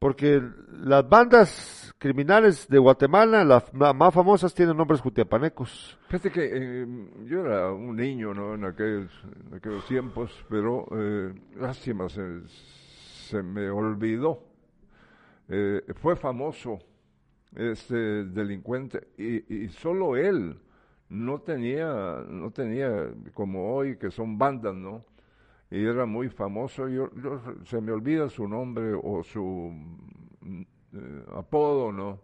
[0.00, 5.96] Porque las bandas criminales de Guatemala, las más famosas, tienen nombres jutiapanecos.
[6.08, 6.86] Fíjate que eh,
[7.26, 8.54] yo era un niño ¿no?
[8.54, 9.12] en, aquellos,
[9.46, 14.42] en aquellos tiempos, pero eh, lástima, se, se me olvidó.
[15.48, 16.80] Eh, fue famoso
[17.54, 20.58] este delincuente y, y solo él
[21.08, 25.04] no tenía, no tenía como hoy que son bandas, ¿no?
[25.70, 26.88] Y era muy famoso.
[26.88, 29.70] Yo, yo- se me olvida su nombre o su
[30.40, 30.60] mm,
[30.94, 32.20] eh, apodo, ¿no?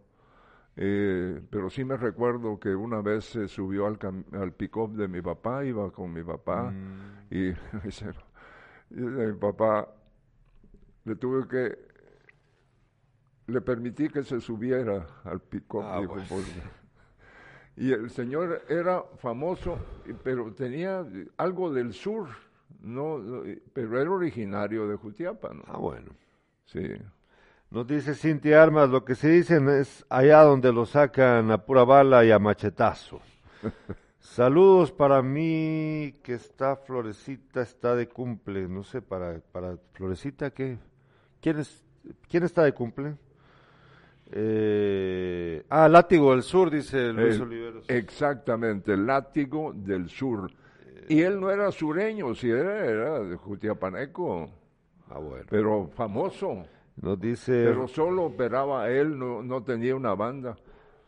[0.77, 5.09] Eh, pero sí me recuerdo que una vez se subió al, cam- al pick-up de
[5.09, 6.73] mi papá, iba con mi papá,
[7.31, 7.53] y,
[7.85, 8.07] dice,
[8.91, 9.89] y mi papá
[11.05, 11.90] le tuve que,
[13.51, 16.17] le permití que se subiera al pick-up, Ah, dijo,
[17.77, 19.79] y el señor era famoso,
[20.23, 21.05] pero tenía
[21.39, 22.29] algo del sur,
[22.83, 23.43] no,
[23.73, 25.63] pero era originario de Jutiapa, ¿no?
[25.67, 26.11] Ah, bueno.
[26.67, 26.93] Sí.
[27.71, 31.85] Nos dice Cintia Armas, lo que se dicen es allá donde lo sacan a pura
[31.85, 33.21] bala y a machetazo.
[34.19, 40.79] Saludos para mí, que está Florecita, está de cumple, no sé, para, para Florecita, ¿qué?
[41.41, 41.83] ¿Quién, es,
[42.29, 43.17] ¿Quién está de cumple?
[44.33, 47.85] Eh, ah, Látigo del Sur, dice Luis El- Oliveros.
[47.89, 50.51] Exactamente, látigo del sur.
[51.09, 54.49] Y él no era sureño, si era, era de Jutiapaneco,
[55.09, 55.45] Ah, bueno.
[55.51, 56.65] pero famoso.
[57.03, 57.65] Nos dice...
[57.67, 60.57] Pero solo operaba él, no, no tenía una banda.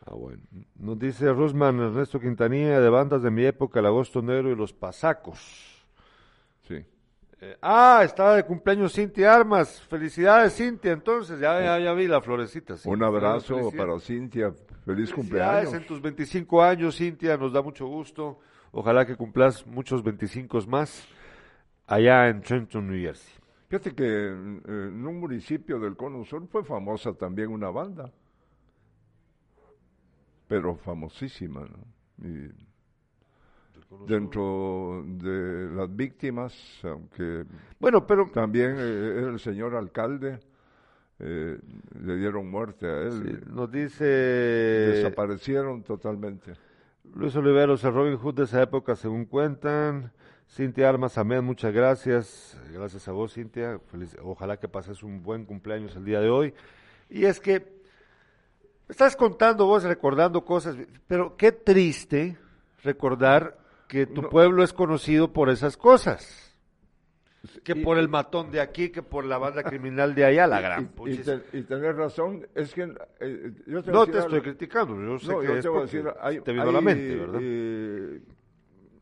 [0.05, 0.43] Ah, bueno.
[0.81, 4.73] Nos dice Rusman Ernesto Quintanilla de bandas de mi época, el Agosto Negro y los
[4.73, 5.72] Pasacos.
[7.45, 9.80] Eh, ah, estaba de cumpleaños Cintia Armas.
[9.88, 10.93] Felicidades, Cintia.
[10.93, 12.76] Entonces, ya, ya, ya vi la florecita.
[12.84, 14.53] Un abrazo para Cintia.
[14.84, 15.74] Feliz cumpleaños.
[15.74, 17.36] en tus 25 años, Cintia.
[17.36, 18.38] Nos da mucho gusto.
[18.70, 21.05] Ojalá que cumplas muchos 25 más
[21.88, 23.34] allá en Trenton, New Jersey.
[23.66, 28.12] Fíjate que eh, en un municipio del Cono Sur fue famosa también una banda.
[30.47, 32.24] Pero famosísima, ¿no?
[32.24, 32.72] Y
[34.07, 37.45] dentro de las víctimas, aunque
[37.78, 40.40] Bueno, pero También eh, el señor alcalde,
[41.18, 41.59] eh,
[42.01, 43.12] le dieron muerte a él.
[43.12, 46.53] sí, nos dice Desaparecieron totalmente.
[47.14, 50.12] Luis Oliveros, el Robin Hood de esa época, según cuentan.
[50.49, 52.59] Cintia Armas, amén, muchas gracias.
[52.72, 53.78] Gracias a vos, Cintia.
[53.90, 56.55] Feliz- ojalá que pases un buen cumpleaños el día de hoy.
[57.09, 57.80] Y es que
[58.88, 60.76] estás contando vos, recordando cosas,
[61.07, 62.36] pero qué triste
[62.82, 63.59] recordar
[63.93, 64.30] que tu No.
[64.30, 66.49] pueblo es conocido por esas cosas.
[67.62, 70.61] Que Y- por el matón de aquí, que por la banda criminal de allá, la
[70.62, 72.84] gran Y, y, te- y tenés razón, es que
[73.20, 74.43] eh, yo te No te estoy algo.
[74.45, 76.72] criticando, yo sé No, que yo es te voy a decir, hay- te vino a
[76.72, 77.40] la hay, mente, ¿verdad?
[77.43, 78.20] eh,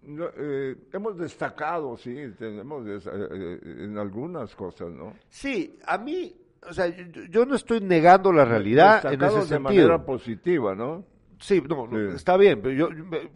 [0.03, 5.15] no, eh, hemos destacado, sí, tenemos eh, eh, en algunas cosas, ¿no?
[5.29, 6.35] Sí, a mí,
[6.69, 9.87] o sea, yo, yo no estoy negando la realidad en Destacados ese de sentido.
[9.89, 11.05] manera positiva, ¿no?
[11.41, 12.89] Sí, no, está bien, pero yo,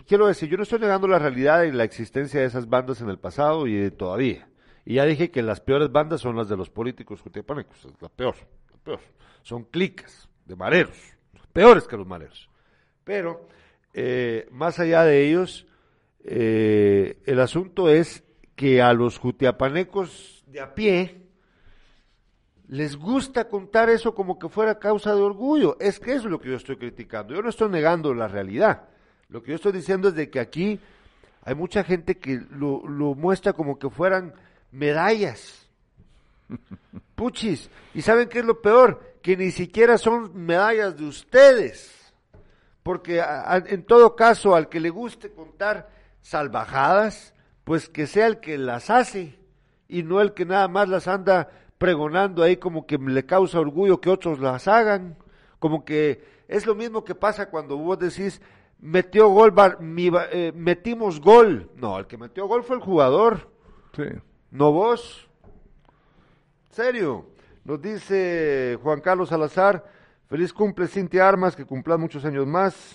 [0.07, 3.09] quiero decir, yo no estoy negando la realidad y la existencia de esas bandas en
[3.09, 4.47] el pasado y de todavía.
[4.85, 8.11] Y ya dije que las peores bandas son las de los políticos jutiapanecos, es la
[8.11, 8.35] peor,
[8.71, 9.01] la peor.
[9.43, 10.97] Son clicas de mareros,
[11.55, 12.51] peores que los mareros.
[13.05, 13.49] Pero,
[13.95, 15.67] eh, más allá de ellos,
[16.23, 18.23] eh, el asunto es
[18.55, 21.23] que a los jutiapanecos de a pie,
[22.69, 25.77] les gusta contar eso como que fuera causa de orgullo.
[25.81, 27.35] Es que eso es lo que yo estoy criticando.
[27.35, 28.85] Yo no estoy negando la realidad.
[29.29, 30.81] Lo que yo estoy diciendo es de que aquí
[31.43, 34.33] hay mucha gente que lo, lo muestra como que fueran
[34.73, 35.69] medallas.
[37.15, 37.71] Puchis.
[37.95, 39.15] ¿Y saben qué es lo peor?
[39.23, 42.13] Que ni siquiera son medallas de ustedes.
[42.83, 45.91] Porque a- a- en todo caso, al que le guste contar
[46.21, 47.35] salvajadas,
[47.65, 49.39] pues que sea el que las hace
[49.89, 51.49] y no el que nada más las anda
[51.79, 55.17] pregonando ahí como que le causa orgullo que otros las hagan.
[55.59, 58.41] Como que es lo mismo que pasa cuando vos decís,
[58.79, 61.71] metió gol, Bar- mi Ba- eh, metimos gol.
[61.77, 63.51] No, el que metió gol fue el jugador,
[63.97, 64.05] Sí.
[64.51, 65.29] no vos.
[66.71, 67.27] Serio.
[67.65, 69.85] Nos dice Juan Carlos Salazar,
[70.29, 72.95] feliz cumple Cintia Armas, que cumpla muchos años más.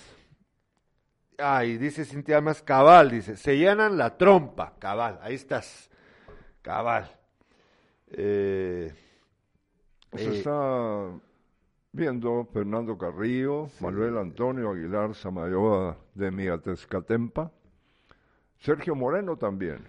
[1.38, 5.90] Ay, dice Cintia Armas, cabal, dice, se llenan la trompa, cabal, ahí estás,
[6.62, 7.10] cabal.
[8.10, 8.92] Eh,
[10.14, 11.10] Se eh, está
[11.92, 17.50] viendo Fernando Carrillo, Manuel Antonio Aguilar Samayoa de Miatezcatempa,
[18.58, 19.86] Sergio Moreno también.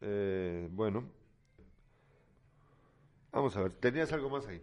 [0.00, 1.04] eh, bueno,
[3.32, 4.62] vamos a ver, ¿tenías algo más ahí?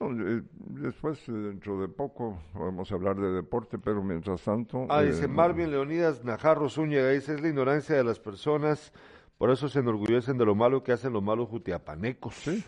[0.00, 4.86] Eh, Después, eh, dentro de poco, vamos a hablar de deporte, pero mientras tanto...
[4.88, 8.92] Ah, eh, dice Marvin Leonidas Najarro Zúñiga, dice, es la ignorancia de las personas,
[9.40, 12.34] por eso se enorgullecen de lo malo que hacen los malos jutiapanecos.
[12.34, 12.62] Sí.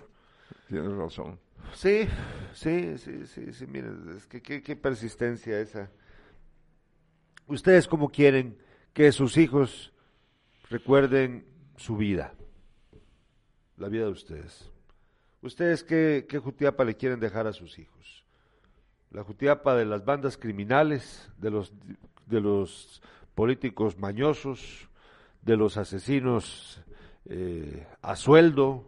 [0.69, 1.39] Tienes razón.
[1.75, 2.09] Sí,
[2.55, 5.91] sí, sí, sí, sí, miren, es que qué, persistencia esa.
[7.47, 8.57] ¿Ustedes cómo quieren
[8.95, 9.93] que sus hijos
[10.71, 11.45] recuerden
[11.77, 12.33] su vida?
[13.77, 14.71] La vida de ustedes.
[15.43, 18.25] ¿Ustedes qué, qué Jutiapa le quieren dejar a sus hijos?
[19.11, 21.75] La Jutiapa de las bandas criminales, de los,
[22.25, 23.03] de los
[23.35, 24.89] políticos mañosos,
[25.43, 26.81] de los asesinos
[27.27, 28.85] eh, a sueldo,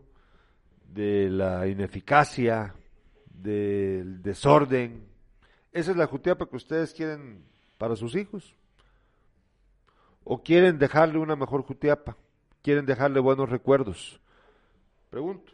[0.92, 2.74] de la ineficacia,
[3.26, 5.07] del desorden.
[5.72, 7.44] ¿Esa es la Jutiapa que ustedes quieren
[7.78, 8.55] para sus hijos?
[10.22, 12.16] ¿O quieren dejarle una mejor Jutiapa?
[12.62, 14.20] ¿Quieren dejarle buenos recuerdos?
[15.11, 15.52] Pregunto,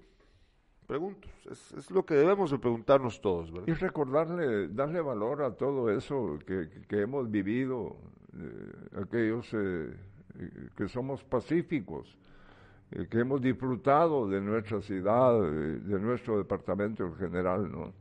[0.86, 1.28] pregunto.
[1.50, 6.38] Es, es lo que debemos de preguntarnos todos, Y recordarle, darle valor a todo eso
[6.46, 7.96] que, que hemos vivido,
[8.38, 9.92] eh, aquellos eh,
[10.76, 12.16] que somos pacíficos,
[12.90, 17.92] eh, que hemos disfrutado de nuestra ciudad, eh, de nuestro departamento en general, ¿no?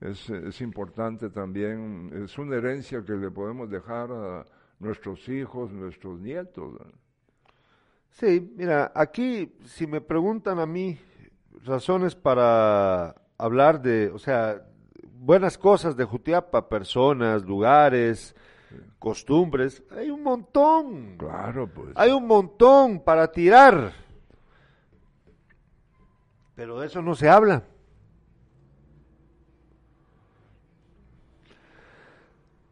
[0.00, 4.44] Es, es importante también, es una herencia que le podemos dejar a
[4.80, 6.74] nuestros hijos, nuestros nietos.
[8.10, 10.98] Sí, mira, aquí si me preguntan a mí
[11.64, 14.66] razones para hablar de, o sea,
[15.14, 18.34] buenas cosas de Jutiapa, personas, lugares,
[18.98, 21.16] costumbres, hay un montón.
[21.18, 21.90] Claro, pues.
[21.94, 23.92] Hay un montón para tirar.
[26.54, 27.64] Pero de eso no se habla.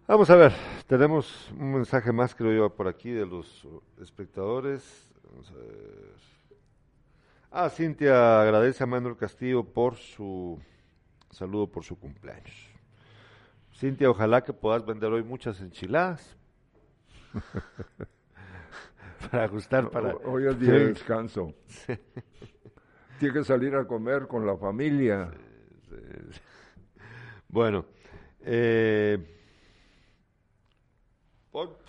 [0.07, 0.53] Vamos a ver,
[0.89, 3.67] tenemos un mensaje más, creo yo, por aquí de los
[4.01, 5.09] espectadores.
[5.23, 6.11] Vamos a ver.
[7.53, 10.61] Ah, Cintia agradece a Manuel Castillo por su
[11.31, 12.70] saludo por su cumpleaños.
[13.81, 16.37] Cintia, ojalá que puedas vender hoy muchas enchiladas.
[19.31, 20.13] para ajustar para...
[20.17, 20.85] Ho- Hoy es día de Sí.
[20.89, 21.55] descanso.
[23.19, 25.31] Tiene que salir a comer con la familia.
[27.49, 27.87] Bueno,
[28.43, 29.17] eh,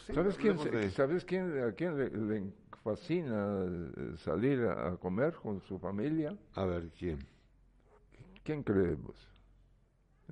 [0.08, 2.54] sí, ¿Sabes quién, de- ¿sabes quién, a quién le, le
[2.86, 6.36] fascina eh, salir a comer con su familia?
[6.56, 7.20] A ver, ¿quién?
[8.44, 9.16] ¿Quién creemos?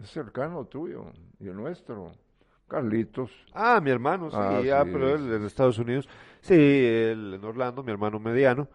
[0.01, 2.11] Es cercano tuyo y el nuestro.
[2.67, 3.31] Carlitos.
[3.53, 6.07] Ah, mi hermano, sí, Ah, ah, pero él en Estados Unidos.
[6.41, 8.67] Sí, él en Orlando, mi hermano mediano.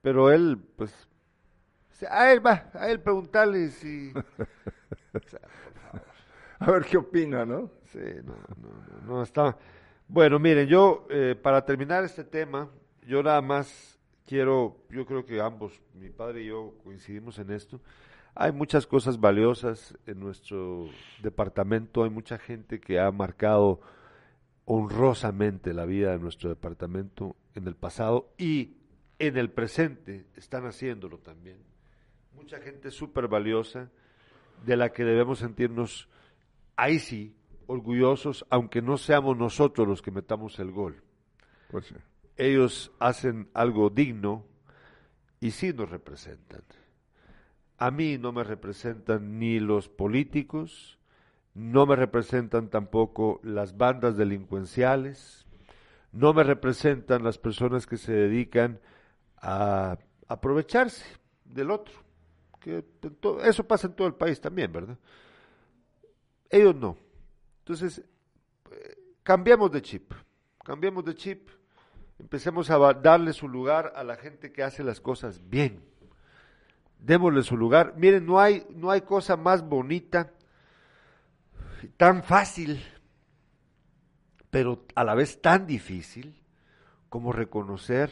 [0.00, 1.08] Pero él, pues,
[2.08, 4.12] a él va, a él preguntarle si...
[5.14, 5.40] o sea.
[6.60, 7.70] A ver qué opina, ¿no?
[7.86, 9.56] Sí, no, no, no, no está.
[10.06, 12.68] Bueno, miren, yo eh, para terminar este tema,
[13.06, 17.80] yo nada más quiero, yo creo que ambos, mi padre y yo coincidimos en esto.
[18.36, 20.88] Hay muchas cosas valiosas en nuestro
[21.22, 23.80] departamento, hay mucha gente que ha marcado
[24.64, 28.76] honrosamente la vida de nuestro departamento en el pasado y
[29.18, 31.58] en el presente están haciéndolo también.
[32.34, 33.90] Mucha gente súper valiosa
[34.66, 36.08] de la que debemos sentirnos
[36.76, 41.02] ahí sí orgullosos, aunque no seamos nosotros los que metamos el gol.
[41.70, 41.94] Pues sí.
[42.36, 44.44] Ellos hacen algo digno
[45.40, 46.62] y sí nos representan.
[47.78, 50.98] A mí no me representan ni los políticos,
[51.54, 55.46] no me representan tampoco las bandas delincuenciales,
[56.12, 58.80] no me representan las personas que se dedican
[59.36, 59.98] a
[60.28, 61.04] aprovecharse
[61.44, 61.94] del otro.
[62.60, 62.84] Que
[63.44, 64.98] eso pasa en todo el país también, ¿verdad?
[66.48, 66.96] Ellos no.
[67.58, 68.02] Entonces,
[68.70, 70.12] eh, cambiemos de chip,
[70.62, 71.48] cambiemos de chip,
[72.18, 75.82] empecemos a darle su lugar a la gente que hace las cosas bien.
[77.04, 77.94] Démosle su lugar.
[77.98, 80.32] Miren, no hay, no hay cosa más bonita,
[81.98, 82.82] tan fácil,
[84.50, 86.40] pero a la vez tan difícil
[87.10, 88.10] como reconocer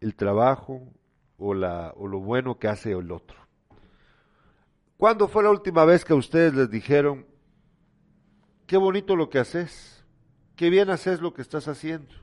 [0.00, 0.92] el trabajo
[1.38, 3.36] o, la, o lo bueno que hace el otro.
[4.96, 7.26] ¿Cuándo fue la última vez que a ustedes les dijeron,
[8.68, 10.04] qué bonito lo que haces,
[10.54, 12.14] qué bien haces lo que estás haciendo?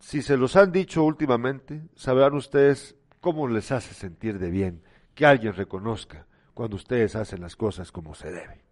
[0.00, 4.82] Si se los han dicho últimamente, sabrán ustedes cómo les hace sentir de bien
[5.14, 8.64] que alguien reconozca cuando ustedes hacen las cosas como se debe.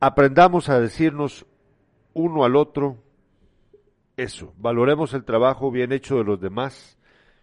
[0.00, 1.46] Aprendamos a decirnos
[2.14, 3.02] uno al otro
[4.16, 6.98] eso, valoremos el trabajo bien hecho de los demás.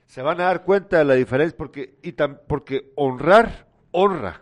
[0.05, 2.11] Se van a dar cuenta de la diferencia porque, y
[2.47, 4.41] porque honrar, honra.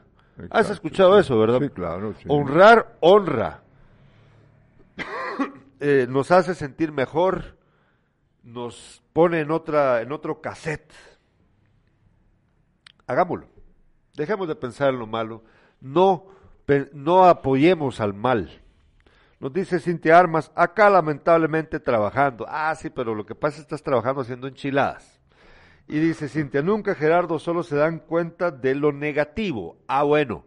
[0.52, 1.60] Has escuchado eso, ¿verdad?
[1.62, 2.14] Sí, claro.
[2.28, 3.64] Honrar, honra.
[5.80, 7.56] Eh, nos hace sentir mejor,
[8.48, 10.94] nos pone en, otra, en otro cassette.
[13.06, 13.48] Hagámoslo.
[14.16, 15.44] Dejemos de pensar en lo malo.
[15.82, 16.28] No,
[16.94, 18.62] no apoyemos al mal.
[19.40, 22.46] Nos dice Cintia Armas, acá lamentablemente trabajando.
[22.48, 25.22] Ah, sí, pero lo que pasa es que estás trabajando haciendo enchiladas.
[25.88, 29.78] Y dice Cintia, nunca Gerardo solo se dan cuenta de lo negativo.
[29.88, 30.46] Ah, bueno.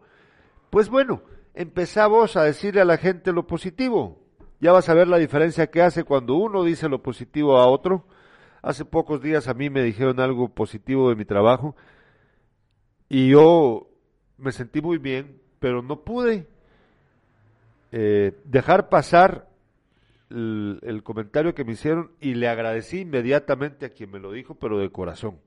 [0.71, 1.21] Pues bueno,
[1.53, 4.20] empezamos a decirle a la gente lo positivo.
[4.61, 8.05] Ya vas a ver la diferencia que hace cuando uno dice lo positivo a otro.
[8.61, 11.75] Hace pocos días a mí me dijeron algo positivo de mi trabajo
[13.09, 13.89] y yo
[14.37, 16.47] me sentí muy bien, pero no pude
[17.91, 19.49] eh, dejar pasar
[20.29, 24.77] el, comentario que me hicieron y le agradecí inmediatamente a quien me lo dijo, pero
[24.77, 25.39] de corazón,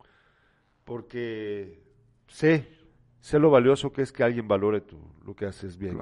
[0.84, 1.80] porque
[2.26, 2.68] sé,
[3.20, 6.00] sé lo valioso que es que alguien valore tú, lo que haces bien.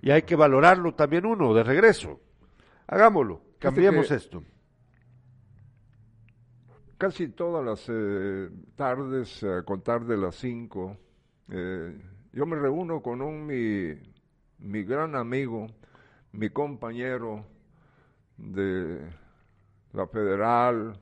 [0.00, 2.20] Y hay que valorarlo también uno, de regreso.
[2.92, 4.44] Hagámoslo, cambiemos esto.
[6.98, 10.98] Casi todas las eh, tardes, a contar de las cinco,
[11.48, 11.98] eh,
[12.34, 13.94] yo me reúno con un mi,
[14.58, 15.68] mi gran amigo,
[16.32, 17.46] mi compañero
[18.36, 19.10] de
[19.94, 21.00] la federal,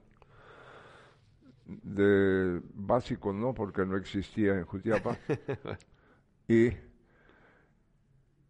[1.66, 5.18] de básico no, porque no existía en Jutiapa.
[6.48, 6.70] y,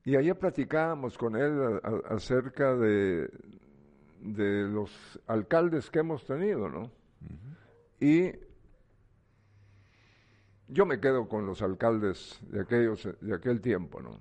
[0.05, 3.31] y allá platicábamos con él acerca de,
[4.21, 6.91] de los alcaldes que hemos tenido, ¿no?
[8.01, 8.33] Y
[10.69, 14.19] yo me quedo con los alcaldes de aquellos de aquel tiempo, ¿no?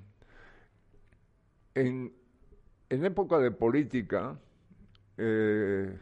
[1.76, 2.14] En,
[2.90, 4.38] en época de política
[5.18, 5.98] eh,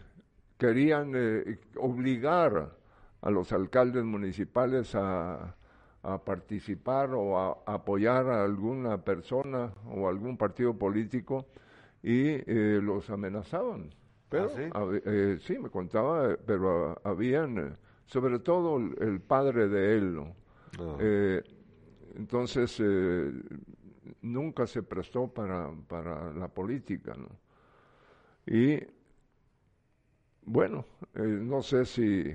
[0.57, 2.75] querían eh, obligar
[3.21, 5.56] a los alcaldes municipales a,
[6.23, 11.45] participar o a, apoyar a alguna persona o algún partido político
[12.01, 13.93] y eh, los amenazaban.
[14.29, 14.85] Pero, ¿Ah,
[15.39, 15.57] sí?
[15.57, 20.35] me contaba, pero habían, sobre todo el, padre de él, ¿no?
[20.79, 20.97] Ah.
[22.15, 22.81] entonces,
[24.21, 27.29] nunca se prestó para, para la política, ¿no?
[28.45, 28.79] Y
[30.45, 30.85] bueno,
[31.15, 32.33] eh, no sé si,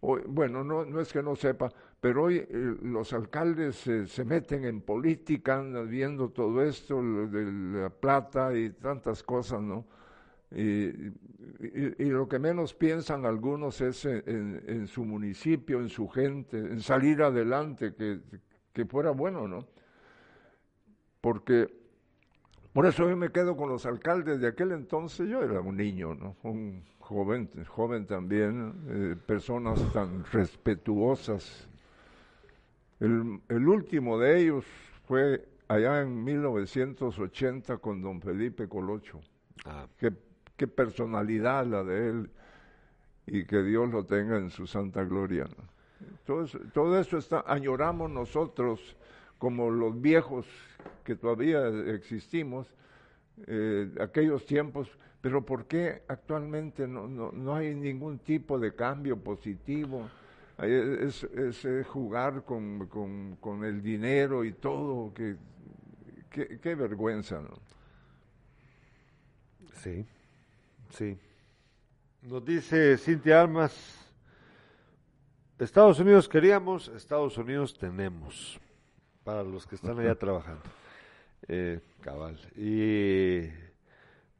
[0.00, 4.80] bueno, no, no es que no sepa, pero hoy eh, los alcaldes se meten en
[4.80, 9.86] política, andan viendo todo esto, de la plata y tantas cosas, ¿no?
[10.50, 10.92] Y,
[11.98, 17.94] lo que menos piensan algunos es en, su municipio, en su gente, en salir adelante,
[17.94, 18.20] que,
[18.72, 19.66] que fuera bueno, ¿no?
[21.20, 21.68] porque
[22.72, 26.14] por eso yo me quedo con los alcaldes de aquel entonces, yo era un niño,
[26.14, 26.36] ¿no?
[26.42, 31.67] un joven, joven también, eh, personas tan respetuosas.
[33.00, 34.64] El, el, último de ellos
[35.06, 39.20] fue allá en 1980 con don Felipe Colocho.
[39.64, 39.86] Ah.
[39.98, 40.12] Qué,
[40.56, 42.30] qué, personalidad la de él
[43.26, 45.46] y que Dios lo tenga en su santa gloria.
[46.00, 48.96] Entonces, todo eso está, añoramos nosotros
[49.38, 50.46] como los viejos
[51.04, 52.66] que todavía existimos,
[53.46, 54.88] eh, aquellos tiempos,
[55.20, 60.08] pero ¿por qué actualmente no, no, no hay ningún tipo de cambio positivo?
[60.58, 65.36] Es, es, es jugar con, con, con, el dinero y todo, que,
[66.30, 67.56] qué, qué vergüenza, ¿no?
[69.74, 70.04] Sí,
[70.90, 71.16] sí.
[72.22, 73.72] Nos dice Cintia Almas,
[75.60, 78.58] Estados Unidos queríamos, Estados Unidos tenemos,
[79.22, 80.62] para los que están allá trabajando.
[81.46, 82.36] Eh, cabal.
[82.56, 83.48] Y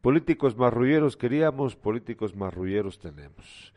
[0.00, 3.72] políticos marrulleros queríamos, políticos marrulleros tenemos.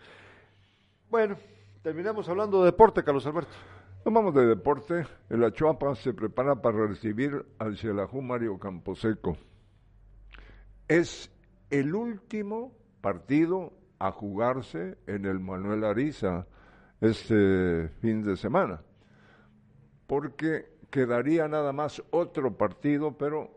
[1.10, 1.38] Bueno,
[1.82, 3.52] terminamos hablando de deporte, Carlos Alberto.
[4.04, 5.06] Tomamos de deporte.
[5.30, 9.38] El Achuapa se prepara para recibir al Xelajú Mario Camposeco.
[10.88, 11.32] Es
[11.70, 16.48] el último partido a jugarse en el Manuel Ariza
[17.00, 18.82] este fin de semana,
[20.08, 23.50] porque quedaría nada más otro partido, pero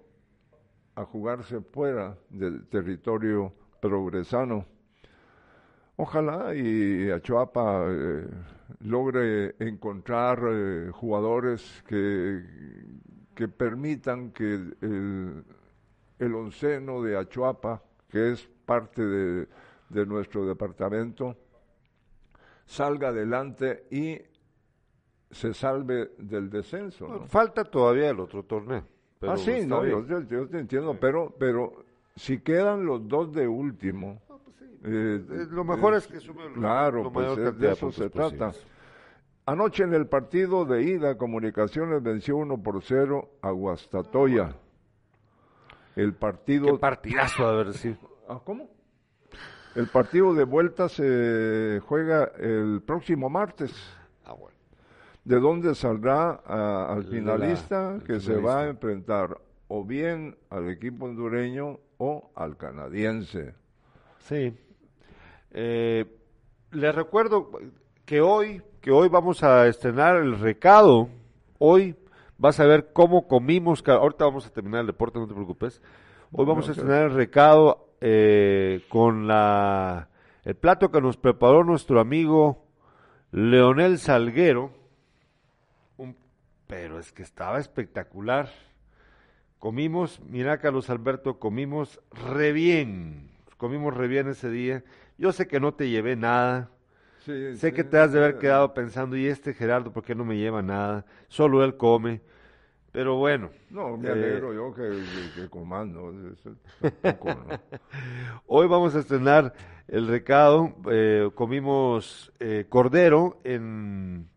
[0.95, 4.66] a jugarse fuera del territorio progresano.
[5.97, 8.27] Ojalá y Achuapa eh,
[8.81, 12.43] logre encontrar eh, jugadores que,
[13.35, 15.45] que permitan que el,
[16.19, 19.49] el onceno de Achuapa, que es parte de,
[19.89, 21.37] de nuestro departamento,
[22.67, 24.19] salga adelante y
[25.31, 27.09] se salve del descenso.
[27.09, 27.27] ¿no?
[27.27, 28.85] Falta todavía el otro torneo.
[29.23, 31.85] ah, sí, no, yo, yo, yo, te entiendo, pero, pero
[32.17, 34.23] si quedan los dos de último.
[34.85, 34.91] Sí.
[34.91, 38.53] eh, lo mejor eh, es que sume Claro, lo pues es, de eso se trata.
[39.47, 44.57] Anoche en el partido de ida, Comunicaciones venció 1 por 0 a Guastatoya.
[45.97, 46.66] El partido.
[46.66, 47.99] Qué partidazo haber sido.
[48.28, 48.68] ¿Ah, ¿Cómo?
[49.74, 53.72] El partido de vuelta se juega el próximo martes.
[54.24, 54.57] Ah, bueno.
[55.24, 60.68] De donde saldrá uh, al finalista La, que se va a enfrentar o bien al
[60.68, 63.55] equipo hondureño o al canadiense.
[64.18, 64.57] Sí.
[65.55, 66.07] Eh,
[66.73, 67.51] les recuerdo
[68.05, 71.09] que hoy, que hoy vamos a estrenar el recado.
[71.59, 71.95] Hoy
[72.37, 73.83] vas a ver cómo comimos.
[73.87, 75.81] Ahorita vamos a terminar el deporte, no te preocupes.
[76.33, 80.09] Hoy vamos a estrenar el recado eh, con la
[80.43, 82.67] el plato que nos preparó nuestro amigo
[83.31, 84.73] Leonel Salguero.
[85.97, 86.17] Un,
[86.67, 88.51] pero es que estaba espectacular.
[89.61, 93.31] Comimos, mira Carlos Alberto, comimos re bien.
[93.57, 94.83] Comimos re bien ese día.
[95.17, 96.71] Yo sé que no te llevé nada.
[97.21, 100.15] Sí, sé sí, que te has de haber quedado pensando, ¿y este Gerardo por qué
[100.15, 101.07] no me lleva nada?
[101.29, 102.21] Solo él come.
[102.95, 103.51] Pero bueno.
[103.71, 106.15] No, me alegro eh, yo que, que, que comando.
[107.03, 107.61] Tampoco, ¿no?
[108.47, 109.53] Hoy vamos a estrenar
[109.89, 110.77] el recado.
[110.91, 114.29] Eh, comimos eh, cordero en,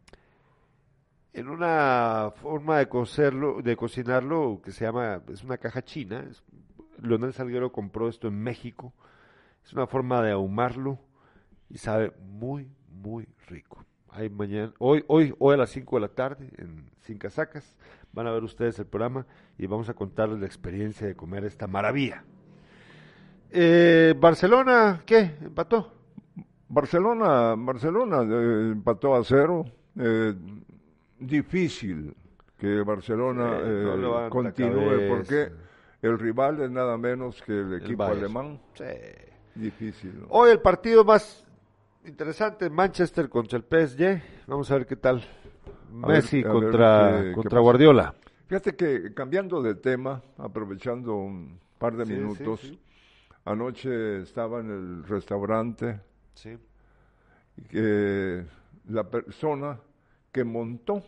[1.33, 6.25] en una forma de cocerlo, de cocinarlo que se llama, es una caja china.
[6.27, 6.43] Es,
[6.99, 8.91] Leonel Salguero compró esto en México.
[9.67, 10.97] Es una forma de ahumarlo
[11.69, 13.83] y sabe muy, muy rico.
[14.07, 17.75] Hay mañana, hoy, hoy, hoy a las 5 de la tarde en Sin Casacas
[18.13, 19.25] van a ver ustedes el programa
[19.57, 22.23] y vamos a contarles la experiencia de comer esta maravilla.
[23.51, 25.35] Eh, Barcelona, ¿qué?
[25.41, 25.91] ¿Empató?
[26.69, 29.65] Barcelona, Barcelona eh, empató a cero.
[29.99, 30.33] Eh,
[31.19, 32.15] difícil
[32.57, 35.51] que Barcelona Sí, no a continúe porque
[36.01, 38.61] el rival es nada menos que el equipo alemán.
[38.73, 38.85] Sí.
[39.57, 40.19] Difícil.
[40.21, 40.27] ¿no?
[40.29, 41.45] Hoy el partido más
[42.05, 44.21] interesante, Manchester contra el PSG.
[44.47, 45.23] Vamos a ver qué tal.
[46.03, 47.59] A Messi ver contra, qué- contra.
[47.59, 48.13] Guardiola.
[48.47, 52.79] Fíjate que cambiando de tema, aprovechando un par de Sí, minutos, sí, sí.
[53.45, 55.99] anoche estaba en el restaurante
[56.33, 56.57] Sí.
[57.69, 58.45] que
[58.89, 59.79] la persona
[60.31, 61.03] que montó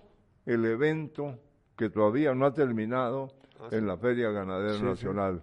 [0.45, 1.37] el evento
[1.77, 3.31] que todavía no ha terminado
[3.61, 4.81] Ah, en la Feria Ganadera.
[4.81, 5.41] Nacional.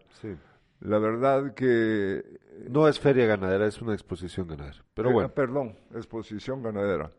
[0.81, 2.23] La verdad que...
[2.69, 4.83] No es feria ganadera, es una exposición ganadera.
[4.95, 7.11] Pero eh, bueno, Perdón, exposición ganadera.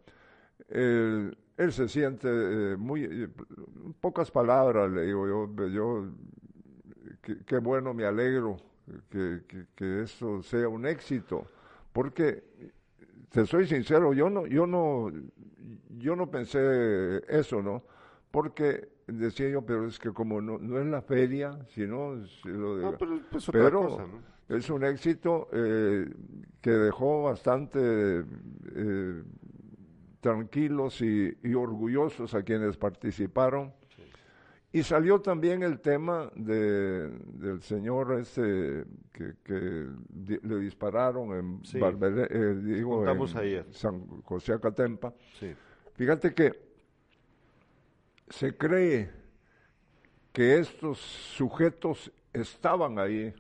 [0.70, 3.04] Él, él se siente eh, muy...
[3.04, 3.30] eh,
[4.00, 6.06] pocas palabras, le digo yo, yo
[7.46, 8.58] qué, bueno, me alegro
[9.10, 11.46] que, que, que esto sea un éxito,
[11.94, 12.44] porque
[13.30, 15.12] te soy sincero, yo no, yo no,
[15.98, 17.84] yo no pensé eso, ¿no?
[18.32, 22.78] Porque decía yo, pero es que como no, no es la feria, sino si lo
[22.78, 24.56] de- no, pero pues otra pero cosa, ¿no?
[24.58, 26.10] es un éxito eh,
[26.62, 27.80] que dejó bastante
[28.76, 29.24] eh,
[30.20, 33.74] tranquilos y, y orgullosos a quienes participaron.
[34.74, 41.66] Y salió también el tema de, del señor ese que, que di- le dispararon en,
[41.66, 41.80] Sí.
[41.80, 43.66] Eh, digo, Contamos en ayer.
[43.72, 45.14] San José Acatempa.
[45.40, 45.54] Sí.
[45.94, 46.67] Fíjate que
[48.30, 49.10] se cree
[50.32, 53.34] que estos sujetos estaban ahí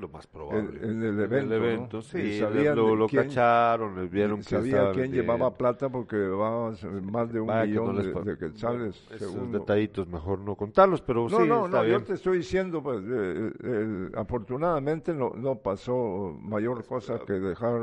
[0.00, 0.80] lo más probable.
[0.82, 1.36] En, el evento.
[1.36, 2.38] el evento, sí.
[2.40, 6.72] sabían lo, lo quién- cacharon, les vieron que sabía estaba quién llevaba plata porque llevaba
[7.02, 9.06] más de un no millón les de, de quetzales.
[9.12, 11.98] Esos según- detallitos mejor no contarlos, pero No, sí, no, está no, bien.
[12.00, 17.80] yo te estoy diciendo, pues, eh, eh, afortunadamente no, no pasó mayor cosa que dejar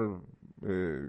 [0.65, 1.07] eh,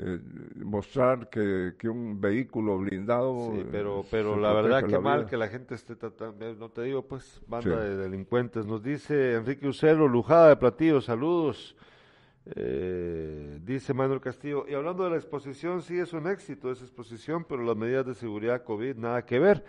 [0.00, 0.20] eh,
[0.64, 3.50] mostrar que, que un vehículo blindado.
[3.52, 5.30] Sí, eh, pero, pero la verdad que la mal vida.
[5.30, 7.88] que la gente esté tratando, eh, no te digo, pues, banda Sí.
[7.88, 8.64] de delincuentes.
[8.64, 11.74] Nos dice Enrique Ucelo, Lujada de Platillo, saludos.
[12.54, 17.44] Eh, dice Manuel Castillo, y hablando de la exposición, sí es un éxito esa exposición,
[17.44, 19.64] pero las medidas de seguridad COVID nada que ver.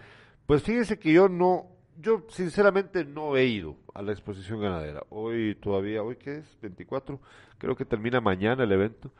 [0.45, 1.67] Pues fíjese que yo no,
[1.99, 5.03] yo sinceramente no he ido a la exposición ganadera.
[5.09, 7.19] Hoy todavía, hoy qué es, 24,
[7.57, 9.11] creo que termina mañana el evento.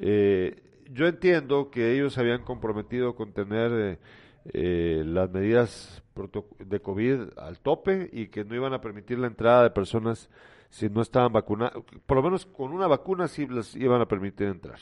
[0.00, 0.56] Eh,
[0.92, 3.98] yo entiendo que ellos se habían comprometido con tener eh,
[4.52, 6.02] eh, las medidas
[6.58, 10.28] de COVID al tope y que no iban a permitir la entrada de personas
[10.70, 11.74] si no estaban vacunadas,
[12.06, 14.78] por lo menos con una vacuna sí las iban a permitir entrar.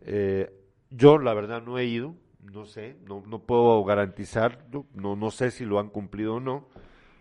[0.00, 0.50] Eh,
[0.90, 5.78] yo la verdad no he ido, no sé, no, puedo garantizar, no sé si lo
[5.78, 6.68] han cumplido o no,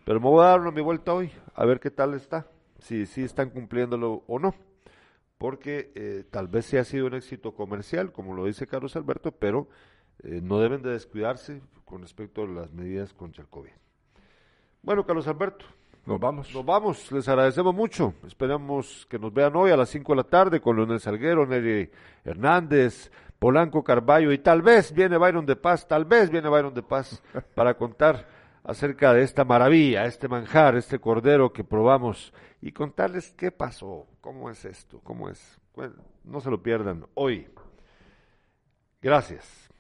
[0.06, 2.48] pero me voy a dar una mi vuelta hoy, a ver qué tal está,
[2.80, 4.54] si, si están cumpliéndolo o no
[5.42, 9.32] porque eh, tal vez sí ha sido un éxito comercial, como lo dice Carlos Alberto,
[9.32, 9.68] pero
[10.22, 13.72] eh, no deben de descuidarse con respecto a las medidas contra el COVID.
[14.84, 15.66] Bueno, Carlos Alberto,
[16.06, 16.54] Nos vamos.
[16.54, 18.14] nos vamos, les agradecemos mucho.
[18.28, 21.90] Esperamos que nos vean hoy a las 5 de la tarde con Leonel Salguero, Nelly
[22.24, 26.84] Hernández, Polanco Carballo y tal vez viene Byron de Paz, tal vez viene Byron de
[26.84, 27.24] Paz
[27.56, 28.28] para contar
[28.64, 34.50] acerca de esta maravilla, este manjar, este cordero que probamos y contarles qué pasó, cómo
[34.50, 35.60] es esto, cómo es.
[36.24, 37.48] No se lo pierdan hoy.
[39.02, 39.71] Gracias.